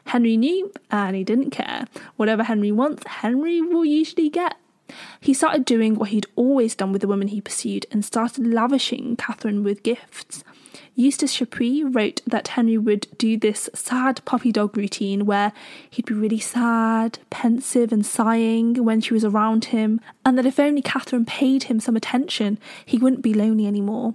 Henry 0.06 0.36
knew, 0.36 0.72
and 0.90 1.16
he 1.16 1.24
didn't 1.24 1.50
care. 1.50 1.86
Whatever 2.16 2.44
Henry 2.44 2.72
wants, 2.72 3.06
Henry 3.06 3.60
will 3.60 3.84
usually 3.84 4.28
get. 4.28 4.56
He 5.20 5.32
started 5.32 5.64
doing 5.64 5.94
what 5.94 6.10
he'd 6.10 6.26
always 6.36 6.74
done 6.74 6.92
with 6.92 7.00
the 7.00 7.08
women 7.08 7.28
he 7.28 7.40
pursued 7.40 7.86
and 7.90 8.04
started 8.04 8.46
lavishing 8.46 9.16
Catherine 9.16 9.64
with 9.64 9.82
gifts. 9.82 10.44
Eustace 10.94 11.36
Chapuis 11.36 11.82
wrote 11.84 12.20
that 12.26 12.48
Henry 12.48 12.78
would 12.78 13.06
do 13.18 13.36
this 13.36 13.68
sad 13.74 14.24
puppy 14.24 14.52
dog 14.52 14.76
routine 14.76 15.26
where 15.26 15.52
he'd 15.90 16.04
be 16.04 16.14
really 16.14 16.38
sad, 16.38 17.18
pensive, 17.30 17.92
and 17.92 18.06
sighing 18.06 18.84
when 18.84 19.00
she 19.00 19.14
was 19.14 19.24
around 19.24 19.66
him, 19.66 20.00
and 20.24 20.38
that 20.38 20.46
if 20.46 20.60
only 20.60 20.82
Catherine 20.82 21.24
paid 21.24 21.64
him 21.64 21.80
some 21.80 21.96
attention, 21.96 22.58
he 22.84 22.98
wouldn't 22.98 23.22
be 23.22 23.34
lonely 23.34 23.66
anymore. 23.66 24.14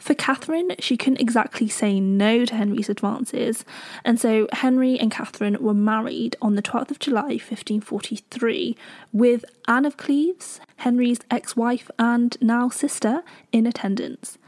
For 0.00 0.14
Catherine, 0.14 0.72
she 0.78 0.96
couldn't 0.96 1.20
exactly 1.20 1.68
say 1.68 2.00
no 2.00 2.46
to 2.46 2.54
Henry's 2.54 2.88
advances, 2.88 3.66
and 4.02 4.18
so 4.18 4.48
Henry 4.50 4.98
and 4.98 5.10
Catherine 5.10 5.58
were 5.60 5.74
married 5.74 6.36
on 6.40 6.54
the 6.54 6.62
12th 6.62 6.90
of 6.90 6.98
July 6.98 7.34
1543, 7.34 8.76
with 9.12 9.44
Anne 9.68 9.84
of 9.84 9.98
Cleves, 9.98 10.58
Henry's 10.76 11.18
ex 11.30 11.54
wife 11.54 11.90
and 11.98 12.38
now 12.40 12.70
sister, 12.70 13.22
in 13.52 13.66
attendance. 13.66 14.38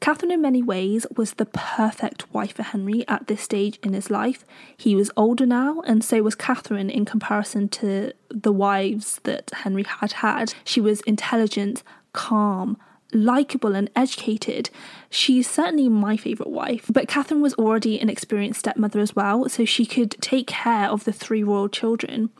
Catherine, 0.00 0.30
in 0.30 0.42
many 0.42 0.62
ways, 0.62 1.06
was 1.16 1.32
the 1.32 1.46
perfect 1.46 2.32
wife 2.34 2.52
for 2.56 2.62
Henry 2.62 3.08
at 3.08 3.28
this 3.28 3.40
stage 3.40 3.78
in 3.82 3.94
his 3.94 4.10
life. 4.10 4.44
He 4.76 4.94
was 4.94 5.10
older 5.16 5.46
now, 5.46 5.80
and 5.86 6.04
so 6.04 6.22
was 6.22 6.34
Catherine 6.34 6.90
in 6.90 7.06
comparison 7.06 7.70
to 7.70 8.12
the 8.28 8.52
wives 8.52 9.20
that 9.24 9.50
Henry 9.54 9.84
had 9.84 10.12
had. 10.12 10.52
She 10.64 10.82
was 10.82 11.00
intelligent, 11.00 11.82
calm, 12.12 12.76
likable 13.12 13.74
and 13.74 13.90
educated. 13.96 14.70
She's 15.10 15.48
certainly 15.48 15.88
my 15.88 16.16
favourite 16.16 16.50
wife, 16.50 16.86
but 16.92 17.08
Catherine 17.08 17.40
was 17.40 17.54
already 17.54 17.98
an 17.98 18.10
experienced 18.10 18.60
stepmother 18.60 19.00
as 19.00 19.16
well, 19.16 19.48
so 19.48 19.64
she 19.64 19.86
could 19.86 20.12
take 20.20 20.46
care 20.46 20.88
of 20.88 21.04
the 21.04 21.12
three 21.12 21.42
royal 21.42 21.68
children. 21.68 22.30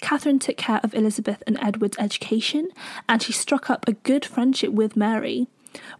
Catherine 0.00 0.38
took 0.38 0.56
care 0.56 0.80
of 0.82 0.94
Elizabeth 0.94 1.42
and 1.46 1.58
Edward's 1.62 1.98
education, 1.98 2.68
and 3.08 3.22
she 3.22 3.32
struck 3.32 3.70
up 3.70 3.86
a 3.88 3.92
good 3.92 4.24
friendship 4.24 4.72
with 4.72 4.96
Mary. 4.96 5.48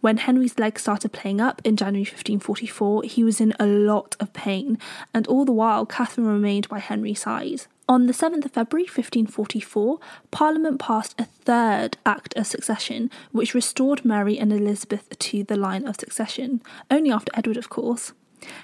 When 0.01 0.17
Henry's 0.17 0.57
leg 0.57 0.79
started 0.79 1.13
playing 1.13 1.39
up 1.41 1.61
in 1.63 1.75
January 1.75 2.01
1544, 2.03 3.03
he 3.03 3.23
was 3.23 3.39
in 3.39 3.53
a 3.59 3.65
lot 3.65 4.15
of 4.19 4.33
pain, 4.33 4.77
and 5.13 5.27
all 5.27 5.45
the 5.45 5.51
while 5.51 5.85
Catherine 5.85 6.27
remained 6.27 6.67
by 6.69 6.79
Henry's 6.79 7.21
side. 7.21 7.61
On 7.89 8.05
the 8.05 8.13
7th 8.13 8.45
of 8.45 8.51
February 8.51 8.83
1544, 8.83 9.97
Parliament 10.29 10.79
passed 10.79 11.19
a 11.19 11.25
third 11.25 11.97
Act 12.05 12.35
of 12.37 12.45
Succession, 12.45 13.09
which 13.31 13.55
restored 13.55 14.05
Mary 14.05 14.37
and 14.37 14.53
Elizabeth 14.53 15.09
to 15.17 15.43
the 15.43 15.55
line 15.55 15.87
of 15.87 15.95
succession, 15.99 16.61
only 16.91 17.09
after 17.09 17.31
Edward, 17.33 17.57
of 17.57 17.71
course. 17.71 18.11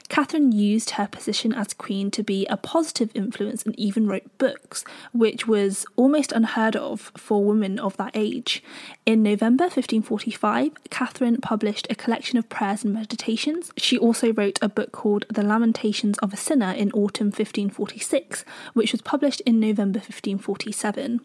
Catherine 0.10 0.52
used 0.52 0.92
her 0.92 1.08
position 1.08 1.54
as 1.54 1.74
queen 1.74 2.12
to 2.12 2.24
be 2.24 2.46
a 2.48 2.58
positive 2.58 3.10
influence 3.14 3.64
and 3.64 3.78
even 3.80 4.08
wrote 4.08 4.38
books, 4.38 4.84
which 5.14 5.48
was 5.48 5.86
almost 5.96 6.32
unheard 6.32 6.76
of 6.76 7.12
for 7.18 7.44
women 7.44 7.80
of 7.80 7.98
that 7.98 8.12
age. 8.14 8.64
In 9.06 9.24
November 9.24 9.66
1545, 9.66 10.90
Catherine 10.90 11.38
published 11.42 11.88
a 11.90 11.96
collection 11.96 12.38
of 12.38 12.50
prayers 12.50 12.84
and 12.84 12.94
meditations. 12.94 13.72
She 13.78 13.98
also 13.98 14.34
wrote 14.34 14.60
a 14.62 14.70
book 14.70 14.92
called 14.92 15.26
The 15.30 15.44
Lamentations 15.44 16.18
of 16.20 16.34
a 16.34 16.38
Sinner 16.38 16.72
in 16.72 16.92
autumn 16.92 17.28
1546, 17.28 18.46
which 18.74 18.92
was 18.92 19.02
published 19.02 19.42
in 19.42 19.60
November 19.60 20.00
1547. 20.00 21.22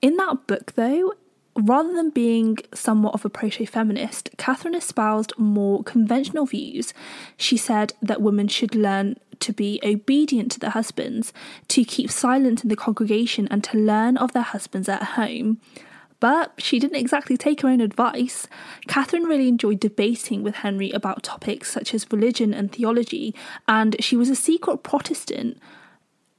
In 0.00 0.16
that 0.16 0.46
book, 0.46 0.72
though, 0.72 1.12
Rather 1.54 1.92
than 1.92 2.08
being 2.10 2.58
somewhat 2.72 3.12
of 3.12 3.24
a 3.24 3.30
proto 3.30 3.66
feminist, 3.66 4.30
Catherine 4.38 4.74
espoused 4.74 5.34
more 5.36 5.82
conventional 5.84 6.46
views. 6.46 6.94
She 7.36 7.58
said 7.58 7.92
that 8.00 8.22
women 8.22 8.48
should 8.48 8.74
learn 8.74 9.16
to 9.40 9.52
be 9.52 9.78
obedient 9.84 10.52
to 10.52 10.60
their 10.60 10.70
husbands, 10.70 11.32
to 11.68 11.84
keep 11.84 12.10
silent 12.10 12.62
in 12.62 12.70
the 12.70 12.76
congregation, 12.76 13.48
and 13.50 13.62
to 13.64 13.76
learn 13.76 14.16
of 14.16 14.32
their 14.32 14.42
husbands 14.42 14.88
at 14.88 15.02
home. 15.02 15.60
But 16.20 16.54
she 16.56 16.78
didn't 16.78 16.96
exactly 16.96 17.36
take 17.36 17.60
her 17.62 17.68
own 17.68 17.80
advice. 17.80 18.46
Catherine 18.86 19.24
really 19.24 19.48
enjoyed 19.48 19.80
debating 19.80 20.42
with 20.42 20.54
Henry 20.54 20.90
about 20.92 21.24
topics 21.24 21.70
such 21.70 21.92
as 21.92 22.10
religion 22.10 22.54
and 22.54 22.72
theology, 22.72 23.34
and 23.68 23.96
she 24.00 24.16
was 24.16 24.30
a 24.30 24.36
secret 24.36 24.84
Protestant. 24.84 25.58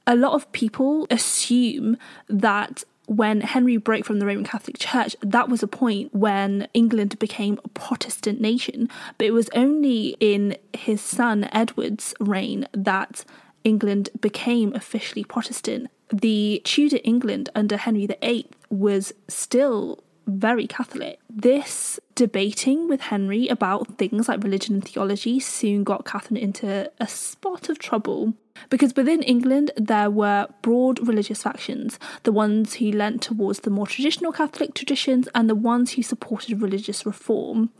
A 0.06 0.16
lot 0.16 0.32
of 0.32 0.50
people 0.52 1.06
assume 1.10 1.98
that 2.28 2.82
when 3.06 3.40
Henry 3.42 3.76
broke 3.76 4.04
from 4.04 4.18
the 4.18 4.26
Roman 4.26 4.44
Catholic 4.44 4.78
Church, 4.78 5.16
that 5.20 5.48
was 5.48 5.62
a 5.62 5.68
point 5.68 6.14
when 6.14 6.68
England 6.74 7.18
became 7.18 7.58
a 7.64 7.68
Protestant 7.68 8.40
nation. 8.40 8.88
But 9.18 9.26
it 9.26 9.32
was 9.32 9.50
only 9.54 10.16
in 10.20 10.56
his 10.72 11.00
son 11.00 11.48
Edward's 11.52 12.14
reign 12.20 12.66
that 12.72 13.24
England 13.62 14.10
became 14.20 14.74
officially 14.74 15.24
Protestant. 15.24 15.88
The 16.10 16.60
Tudor 16.64 16.98
England 17.04 17.48
under 17.54 17.76
Henry 17.76 18.06
VIII 18.06 18.48
was 18.70 19.12
still 19.28 20.02
very 20.26 20.66
Catholic. 20.66 21.18
This 21.28 21.98
debating 22.14 22.88
with 22.88 23.00
Henry 23.00 23.48
about 23.48 23.98
things 23.98 24.28
like 24.28 24.42
religion 24.42 24.74
and 24.74 24.84
theology 24.84 25.40
soon 25.40 25.84
got 25.84 26.04
Catherine 26.04 26.36
into 26.36 26.90
a 27.00 27.08
spot 27.08 27.68
of 27.68 27.78
trouble. 27.78 28.34
Because 28.70 28.94
within 28.94 29.22
England, 29.22 29.72
there 29.76 30.10
were 30.10 30.46
broad 30.62 31.06
religious 31.06 31.42
factions 31.42 31.98
the 32.22 32.30
ones 32.30 32.74
who 32.74 32.92
leant 32.92 33.20
towards 33.20 33.60
the 33.60 33.70
more 33.70 33.86
traditional 33.86 34.30
Catholic 34.30 34.74
traditions 34.74 35.28
and 35.34 35.50
the 35.50 35.56
ones 35.56 35.92
who 35.92 36.02
supported 36.02 36.62
religious 36.62 37.04
reform. 37.04 37.70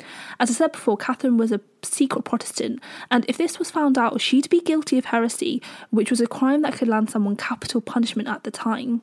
As 0.40 0.50
I 0.50 0.54
said 0.54 0.72
before, 0.72 0.96
Catherine 0.96 1.36
was 1.36 1.52
a 1.52 1.60
secret 1.82 2.24
Protestant, 2.24 2.80
and 3.10 3.24
if 3.28 3.36
this 3.36 3.58
was 3.58 3.70
found 3.70 3.96
out, 3.96 4.20
she'd 4.20 4.50
be 4.50 4.60
guilty 4.60 4.98
of 4.98 5.06
heresy, 5.06 5.62
which 5.90 6.10
was 6.10 6.20
a 6.20 6.26
crime 6.26 6.62
that 6.62 6.74
could 6.74 6.88
land 6.88 7.08
someone 7.08 7.36
capital 7.36 7.80
punishment 7.80 8.28
at 8.28 8.42
the 8.42 8.50
time. 8.50 9.02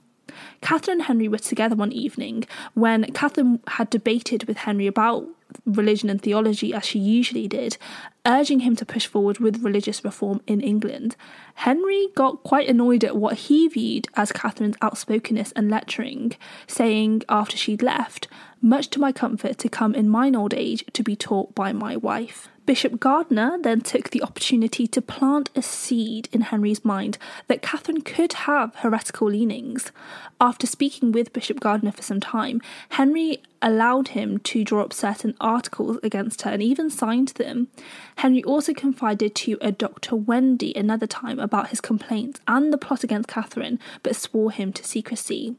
Catherine 0.61 0.97
and 0.97 1.07
Henry 1.07 1.27
were 1.27 1.37
together 1.37 1.75
one 1.75 1.91
evening 1.91 2.45
when 2.73 3.11
Catherine 3.13 3.59
had 3.67 3.89
debated 3.89 4.45
with 4.45 4.57
Henry 4.57 4.87
about 4.87 5.27
religion 5.65 6.09
and 6.09 6.21
theology 6.21 6.73
as 6.73 6.85
she 6.85 6.99
usually 6.99 7.47
did, 7.47 7.77
urging 8.25 8.61
him 8.61 8.75
to 8.75 8.85
push 8.85 9.05
forward 9.05 9.39
with 9.39 9.63
religious 9.63 10.03
reform 10.03 10.41
in 10.47 10.61
England. 10.61 11.15
Henry 11.55 12.07
got 12.15 12.43
quite 12.43 12.69
annoyed 12.69 13.03
at 13.03 13.17
what 13.17 13.37
he 13.37 13.67
viewed 13.67 14.07
as 14.15 14.31
Catherine's 14.31 14.77
outspokenness 14.81 15.51
and 15.53 15.69
lecturing, 15.69 16.33
saying 16.67 17.23
after 17.29 17.57
she'd 17.57 17.81
left, 17.81 18.27
Much 18.61 18.89
to 18.89 18.99
my 18.99 19.11
comfort 19.11 19.57
to 19.57 19.69
come 19.69 19.95
in 19.95 20.07
mine 20.07 20.35
old 20.35 20.53
age 20.53 20.85
to 20.93 21.03
be 21.03 21.15
taught 21.15 21.55
by 21.55 21.73
my 21.73 21.97
wife. 21.97 22.47
Bishop 22.71 23.01
Gardiner 23.01 23.57
then 23.61 23.81
took 23.81 24.11
the 24.11 24.23
opportunity 24.23 24.87
to 24.87 25.01
plant 25.01 25.49
a 25.57 25.61
seed 25.61 26.29
in 26.31 26.39
Henry's 26.39 26.85
mind 26.85 27.17
that 27.49 27.61
Catherine 27.61 27.99
could 27.99 28.31
have 28.31 28.73
heretical 28.75 29.27
leanings. 29.27 29.91
After 30.39 30.65
speaking 30.65 31.11
with 31.11 31.33
Bishop 31.33 31.59
Gardiner 31.59 31.91
for 31.91 32.01
some 32.01 32.21
time, 32.21 32.61
Henry 32.91 33.43
allowed 33.61 34.07
him 34.15 34.37
to 34.37 34.63
draw 34.63 34.83
up 34.83 34.93
certain 34.93 35.35
articles 35.41 35.97
against 36.01 36.43
her 36.43 36.51
and 36.51 36.63
even 36.63 36.89
signed 36.89 37.33
them. 37.35 37.67
Henry 38.15 38.41
also 38.45 38.73
confided 38.73 39.35
to 39.35 39.57
a 39.59 39.73
Dr. 39.73 40.15
Wendy 40.15 40.71
another 40.73 41.07
time 41.07 41.39
about 41.39 41.71
his 41.71 41.81
complaints 41.81 42.39
and 42.47 42.71
the 42.71 42.77
plot 42.77 43.03
against 43.03 43.27
Catherine, 43.27 43.79
but 44.01 44.15
swore 44.15 44.49
him 44.49 44.71
to 44.71 44.83
secrecy. 44.85 45.57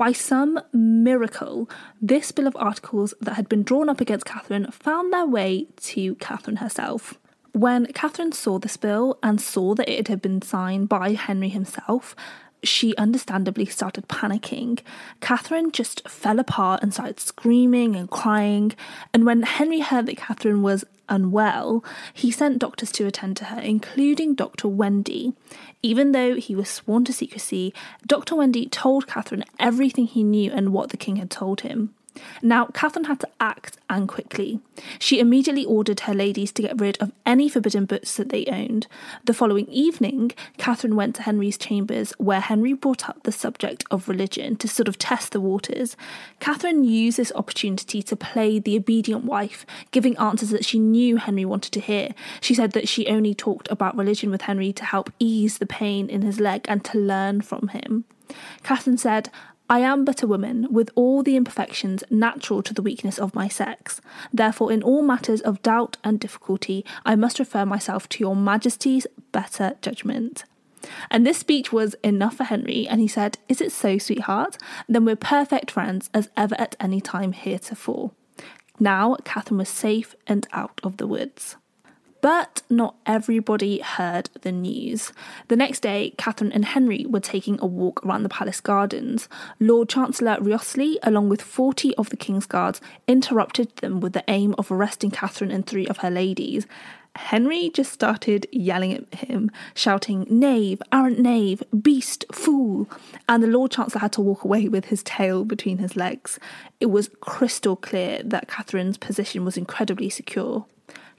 By 0.00 0.12
some 0.12 0.58
miracle, 0.72 1.68
this 2.00 2.32
bill 2.32 2.46
of 2.46 2.56
articles 2.56 3.12
that 3.20 3.34
had 3.34 3.50
been 3.50 3.62
drawn 3.62 3.90
up 3.90 4.00
against 4.00 4.24
Catherine 4.24 4.70
found 4.70 5.12
their 5.12 5.26
way 5.26 5.66
to 5.76 6.14
Catherine 6.14 6.56
herself. 6.56 7.18
When 7.52 7.84
Catherine 7.92 8.32
saw 8.32 8.58
this 8.58 8.78
bill 8.78 9.18
and 9.22 9.38
saw 9.38 9.74
that 9.74 9.90
it 9.90 10.08
had 10.08 10.22
been 10.22 10.40
signed 10.40 10.88
by 10.88 11.12
Henry 11.12 11.50
himself, 11.50 12.16
she 12.62 12.96
understandably 12.96 13.66
started 13.66 14.08
panicking. 14.08 14.80
Catherine 15.20 15.72
just 15.72 16.08
fell 16.08 16.38
apart 16.38 16.82
and 16.82 16.92
started 16.92 17.20
screaming 17.20 17.96
and 17.96 18.10
crying. 18.10 18.72
And 19.12 19.24
when 19.24 19.42
Henry 19.42 19.80
heard 19.80 20.06
that 20.06 20.16
Catherine 20.16 20.62
was 20.62 20.84
unwell, 21.08 21.84
he 22.14 22.30
sent 22.30 22.58
doctors 22.58 22.92
to 22.92 23.06
attend 23.06 23.36
to 23.38 23.46
her, 23.46 23.60
including 23.60 24.34
Dr. 24.34 24.68
Wendy. 24.68 25.32
Even 25.82 26.12
though 26.12 26.36
he 26.36 26.54
was 26.54 26.68
sworn 26.68 27.04
to 27.04 27.12
secrecy, 27.12 27.74
Dr. 28.06 28.36
Wendy 28.36 28.66
told 28.66 29.06
Catherine 29.06 29.44
everything 29.58 30.06
he 30.06 30.22
knew 30.22 30.52
and 30.52 30.72
what 30.72 30.90
the 30.90 30.96
king 30.96 31.16
had 31.16 31.30
told 31.30 31.62
him. 31.62 31.94
Now, 32.42 32.66
Catherine 32.66 33.04
had 33.04 33.20
to 33.20 33.28
act 33.40 33.78
and 33.88 34.08
quickly. 34.08 34.60
She 34.98 35.18
immediately 35.20 35.64
ordered 35.64 36.00
her 36.00 36.14
ladies 36.14 36.52
to 36.52 36.62
get 36.62 36.80
rid 36.80 36.96
of 36.98 37.12
any 37.26 37.48
forbidden 37.48 37.84
books 37.84 38.16
that 38.16 38.30
they 38.30 38.46
owned. 38.46 38.86
The 39.24 39.34
following 39.34 39.66
evening, 39.68 40.32
Catherine 40.58 40.96
went 40.96 41.16
to 41.16 41.22
Henry's 41.22 41.58
chambers, 41.58 42.12
where 42.18 42.40
Henry 42.40 42.72
brought 42.72 43.08
up 43.08 43.22
the 43.22 43.32
subject 43.32 43.84
of 43.90 44.08
religion 44.08 44.56
to 44.56 44.68
sort 44.68 44.88
of 44.88 44.98
test 44.98 45.32
the 45.32 45.40
waters. 45.40 45.96
Catherine 46.38 46.84
used 46.84 47.16
this 47.16 47.32
opportunity 47.34 48.02
to 48.02 48.16
play 48.16 48.58
the 48.58 48.76
obedient 48.76 49.24
wife, 49.24 49.66
giving 49.90 50.16
answers 50.16 50.50
that 50.50 50.64
she 50.64 50.78
knew 50.78 51.16
Henry 51.16 51.44
wanted 51.44 51.72
to 51.72 51.80
hear. 51.80 52.14
She 52.40 52.54
said 52.54 52.72
that 52.72 52.88
she 52.88 53.06
only 53.06 53.34
talked 53.34 53.70
about 53.70 53.96
religion 53.96 54.30
with 54.30 54.42
Henry 54.42 54.72
to 54.72 54.84
help 54.84 55.12
ease 55.18 55.58
the 55.58 55.66
pain 55.66 56.08
in 56.08 56.22
his 56.22 56.40
leg 56.40 56.64
and 56.68 56.84
to 56.84 56.98
learn 56.98 57.40
from 57.40 57.68
him. 57.68 58.04
Catherine 58.62 58.98
said, 58.98 59.30
I 59.70 59.78
am 59.78 60.04
but 60.04 60.20
a 60.20 60.26
woman, 60.26 60.66
with 60.68 60.90
all 60.96 61.22
the 61.22 61.36
imperfections 61.36 62.02
natural 62.10 62.60
to 62.64 62.74
the 62.74 62.82
weakness 62.82 63.20
of 63.20 63.36
my 63.36 63.46
sex. 63.46 64.00
Therefore, 64.32 64.72
in 64.72 64.82
all 64.82 65.00
matters 65.00 65.40
of 65.40 65.62
doubt 65.62 65.96
and 66.02 66.18
difficulty, 66.18 66.84
I 67.06 67.14
must 67.14 67.38
refer 67.38 67.64
myself 67.64 68.08
to 68.08 68.18
your 68.18 68.34
Majesty's 68.34 69.06
better 69.30 69.76
judgment. 69.80 70.42
And 71.08 71.24
this 71.24 71.38
speech 71.38 71.72
was 71.72 71.94
enough 72.02 72.38
for 72.38 72.44
Henry, 72.44 72.88
and 72.88 73.00
he 73.00 73.06
said, 73.06 73.38
Is 73.48 73.60
it 73.60 73.70
so, 73.70 73.96
sweetheart? 73.96 74.58
Then 74.88 75.04
we're 75.04 75.14
perfect 75.14 75.70
friends 75.70 76.10
as 76.12 76.30
ever 76.36 76.56
at 76.58 76.74
any 76.80 77.00
time 77.00 77.30
heretofore. 77.30 78.10
Now 78.80 79.14
Catherine 79.24 79.58
was 79.58 79.68
safe 79.68 80.16
and 80.26 80.48
out 80.52 80.80
of 80.82 80.96
the 80.96 81.06
woods. 81.06 81.54
But 82.20 82.62
not 82.68 82.96
everybody 83.06 83.78
heard 83.78 84.28
the 84.42 84.52
news. 84.52 85.12
The 85.48 85.56
next 85.56 85.80
day, 85.80 86.12
Catherine 86.18 86.52
and 86.52 86.64
Henry 86.64 87.06
were 87.08 87.20
taking 87.20 87.58
a 87.60 87.66
walk 87.66 88.04
around 88.04 88.24
the 88.24 88.28
palace 88.28 88.60
gardens. 88.60 89.28
Lord 89.58 89.88
Chancellor 89.88 90.36
Wriothesley, 90.40 90.98
along 91.02 91.30
with 91.30 91.40
40 91.40 91.94
of 91.96 92.10
the 92.10 92.16
King's 92.16 92.46
Guards, 92.46 92.80
interrupted 93.08 93.74
them 93.76 94.00
with 94.00 94.12
the 94.12 94.24
aim 94.28 94.54
of 94.58 94.70
arresting 94.70 95.10
Catherine 95.10 95.50
and 95.50 95.66
three 95.66 95.86
of 95.86 95.98
her 95.98 96.10
ladies. 96.10 96.66
Henry 97.16 97.70
just 97.70 97.92
started 97.92 98.46
yelling 98.52 98.94
at 98.94 99.14
him, 99.14 99.50
shouting, 99.74 100.26
Knave, 100.30 100.80
arrant 100.92 101.18
knave, 101.18 101.62
beast, 101.82 102.24
fool. 102.32 102.88
And 103.28 103.42
the 103.42 103.48
Lord 103.48 103.72
Chancellor 103.72 104.00
had 104.00 104.12
to 104.12 104.20
walk 104.20 104.44
away 104.44 104.68
with 104.68 104.86
his 104.86 105.02
tail 105.02 105.44
between 105.44 105.78
his 105.78 105.96
legs. 105.96 106.38
It 106.78 106.86
was 106.86 107.10
crystal 107.20 107.76
clear 107.76 108.22
that 108.22 108.46
Catherine's 108.46 108.98
position 108.98 109.44
was 109.44 109.56
incredibly 109.56 110.08
secure. 110.08 110.66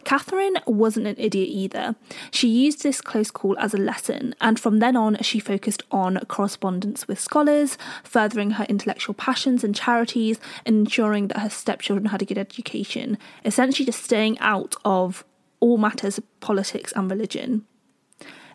Catherine 0.03 0.57
wasn't 0.65 1.07
an 1.07 1.15
idiot 1.17 1.49
either. 1.49 1.95
She 2.31 2.47
used 2.47 2.83
this 2.83 3.01
close 3.01 3.31
call 3.31 3.57
as 3.59 3.73
a 3.73 3.77
lesson, 3.77 4.35
and 4.41 4.59
from 4.59 4.79
then 4.79 4.95
on, 4.95 5.17
she 5.21 5.39
focused 5.39 5.83
on 5.91 6.19
correspondence 6.27 7.07
with 7.07 7.19
scholars, 7.19 7.77
furthering 8.03 8.51
her 8.51 8.65
intellectual 8.69 9.13
passions 9.13 9.63
and 9.63 9.75
charities, 9.75 10.39
and 10.65 10.75
ensuring 10.75 11.27
that 11.27 11.39
her 11.39 11.49
stepchildren 11.49 12.07
had 12.07 12.21
a 12.21 12.25
good 12.25 12.37
education, 12.37 13.17
essentially 13.45 13.85
just 13.85 14.03
staying 14.03 14.39
out 14.39 14.75
of 14.85 15.23
all 15.59 15.77
matters 15.77 16.17
of 16.17 16.39
politics 16.39 16.91
and 16.95 17.09
religion. 17.09 17.65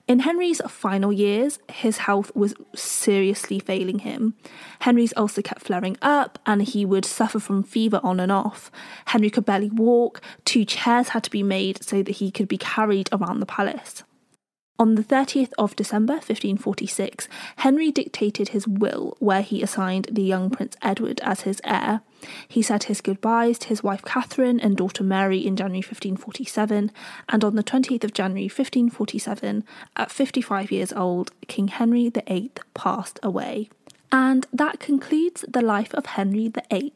In 0.09 0.21
Henry's 0.21 0.61
final 0.69 1.13
years, 1.13 1.59
his 1.69 1.99
health 1.99 2.31
was 2.37 2.55
seriously 2.77 3.59
failing 3.59 4.01
him. 4.01 4.35
Henry's 4.79 5.13
ulcer 5.17 5.43
kept 5.43 5.63
flaring 5.63 5.97
up, 6.01 6.39
and 6.47 6.63
he 6.63 6.85
would 6.85 7.05
suffer 7.05 7.41
from 7.41 7.65
fever 7.65 7.99
on 8.05 8.21
and 8.21 8.31
off. 8.31 8.71
Henry 9.07 9.31
could 9.31 9.45
barely 9.45 9.71
walk, 9.71 10.23
two 10.45 10.65
chairs 10.65 11.09
had 11.09 11.25
to 11.25 11.31
be 11.31 11.43
made 11.43 11.83
so 11.83 12.05
that 12.05 12.19
he 12.19 12.31
could 12.31 12.47
be 12.47 12.57
carried 12.57 13.09
around 13.11 13.41
the 13.41 13.47
palace. 13.47 14.05
On 14.79 14.95
the 14.95 15.03
30th 15.03 15.53
of 15.57 15.75
December 15.75 16.15
1546, 16.15 17.29
Henry 17.57 17.91
dictated 17.91 18.51
his 18.51 18.69
will, 18.69 19.17
where 19.21 19.41
he 19.41 19.63
assigned 19.63 20.09
the 20.13 20.23
young 20.23 20.51
Prince 20.51 20.77
Edward 20.83 21.19
as 21.23 21.43
his 21.43 21.63
heir. 21.65 22.03
He 22.47 22.61
said 22.61 22.85
his 22.85 23.01
goodbyes 23.01 23.59
to 23.61 23.69
his 23.69 23.83
wife 23.83 24.03
Catherine 24.05 24.61
and 24.61 24.77
daughter 24.77 25.03
Mary 25.03 25.39
in 25.39 25.57
January 25.57 25.79
1547, 25.79 26.93
and 27.31 27.45
on 27.45 27.57
the 27.57 27.65
20th 27.65 28.05
of 28.05 28.13
January 28.13 28.45
1547, 28.45 29.65
at 29.97 30.11
55 30.11 30.71
years 30.71 30.93
old, 30.93 31.31
King 31.49 31.69
Henry 31.69 32.11
VIII 32.11 32.51
passed 32.75 33.19
away. 33.23 33.71
And 34.13 34.47
that 34.53 34.79
concludes 34.79 35.43
the 35.49 35.63
life 35.63 35.95
of 35.95 36.05
Henry 36.05 36.53
VIII. 36.71 36.93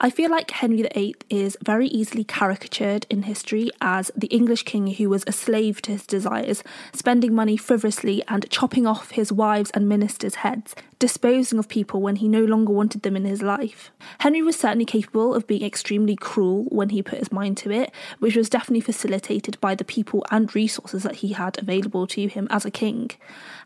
I 0.00 0.10
feel 0.10 0.30
like 0.30 0.50
Henry 0.50 0.82
VIII 0.94 1.16
is 1.30 1.56
very 1.62 1.88
easily 1.88 2.24
caricatured 2.24 3.06
in 3.10 3.24
history 3.24 3.70
as 3.80 4.10
the 4.16 4.28
English 4.28 4.62
king 4.62 4.86
who 4.86 5.08
was 5.08 5.24
a 5.26 5.32
slave 5.32 5.82
to 5.82 5.92
his 5.92 6.06
desires, 6.06 6.62
spending 6.92 7.34
money 7.34 7.56
frivolously 7.56 8.22
and 8.28 8.48
chopping 8.50 8.86
off 8.86 9.12
his 9.12 9.32
wives' 9.32 9.70
and 9.72 9.88
ministers' 9.88 10.36
heads, 10.36 10.74
disposing 10.98 11.58
of 11.58 11.68
people 11.68 12.00
when 12.00 12.16
he 12.16 12.28
no 12.28 12.44
longer 12.44 12.72
wanted 12.72 13.02
them 13.02 13.16
in 13.16 13.24
his 13.24 13.42
life. 13.42 13.90
Henry 14.20 14.42
was 14.42 14.58
certainly 14.58 14.84
capable 14.84 15.34
of 15.34 15.46
being 15.46 15.64
extremely 15.64 16.16
cruel 16.16 16.64
when 16.64 16.90
he 16.90 17.02
put 17.02 17.18
his 17.18 17.32
mind 17.32 17.56
to 17.56 17.70
it, 17.70 17.92
which 18.18 18.36
was 18.36 18.48
definitely 18.48 18.80
facilitated 18.80 19.60
by 19.60 19.74
the 19.74 19.84
people 19.84 20.24
and 20.30 20.54
resources 20.54 21.02
that 21.02 21.16
he 21.16 21.32
had 21.32 21.58
available 21.58 22.06
to 22.06 22.26
him 22.26 22.48
as 22.50 22.64
a 22.64 22.70
king. 22.70 23.10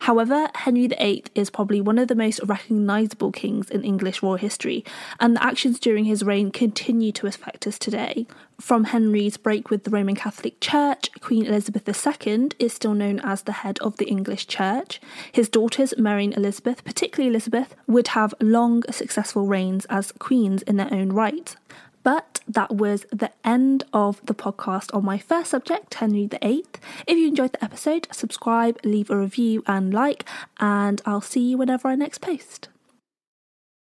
However, 0.01 0.49
Henry 0.55 0.87
VIII 0.89 1.25
is 1.35 1.51
probably 1.51 1.81
one 1.81 1.99
of 1.99 2.09
the 2.09 2.15
most 2.15 2.41
recognisable 2.45 3.33
kings 3.33 3.71
in 3.71 3.85
English 3.85 4.23
royal 4.23 4.37
history, 4.37 4.85
and 5.21 5.37
the 5.37 5.45
actions 5.45 5.79
during 6.03 6.11
his 6.11 6.25
reign 6.25 6.51
continue 6.51 7.13
to 7.13 7.29
affect 7.29 7.65
us 7.65 7.79
today. 7.79 8.27
From 8.61 8.85
Henry's 8.85 9.37
break 9.37 9.71
with 9.71 9.85
the 9.85 9.91
Roman 9.91 10.17
Catholic 10.17 10.59
Church, 10.61 11.09
Queen 11.21 11.47
Elizabeth 11.47 11.87
II 11.89 12.49
is 12.59 12.73
still 12.73 12.95
known 12.95 13.21
as 13.21 13.43
the 13.43 13.53
head 13.63 13.79
of 13.79 13.99
the 13.99 14.07
English 14.07 14.49
Church. 14.49 15.01
His 15.31 15.49
daughters, 15.49 15.95
Mary 15.97 16.25
and 16.25 16.37
Elizabeth, 16.37 16.83
particularly 16.83 17.31
Elizabeth, 17.31 17.77
would 17.87 18.09
have 18.09 18.35
long, 18.41 18.83
successful 18.91 19.47
reigns 19.47 19.85
as 19.85 20.11
queens 20.19 20.63
in 20.63 20.77
their 20.77 20.93
own 20.93 21.13
right. 21.13 21.55
But 22.03 22.41
that 22.49 22.75
was 22.75 23.07
the 23.13 23.31
end 23.45 23.85
of 23.93 24.21
the 24.27 24.35
podcast 24.35 24.93
on 24.93 25.05
my 25.05 25.19
first 25.19 25.51
subject, 25.51 25.95
Henry 25.95 26.27
VIII. 26.27 26.65
If 27.07 27.17
you 27.17 27.29
enjoyed 27.29 27.53
the 27.53 27.63
episode, 27.63 28.09
subscribe, 28.11 28.77
leave 28.83 29.09
a 29.09 29.17
review, 29.17 29.63
and 29.69 29.95
like, 29.95 30.25
and 30.59 31.01
I'll 31.07 31.21
see 31.21 31.51
you 31.51 31.59
whenever 31.59 31.87
I 31.87 31.95
next 31.95 32.19
post. 32.19 32.71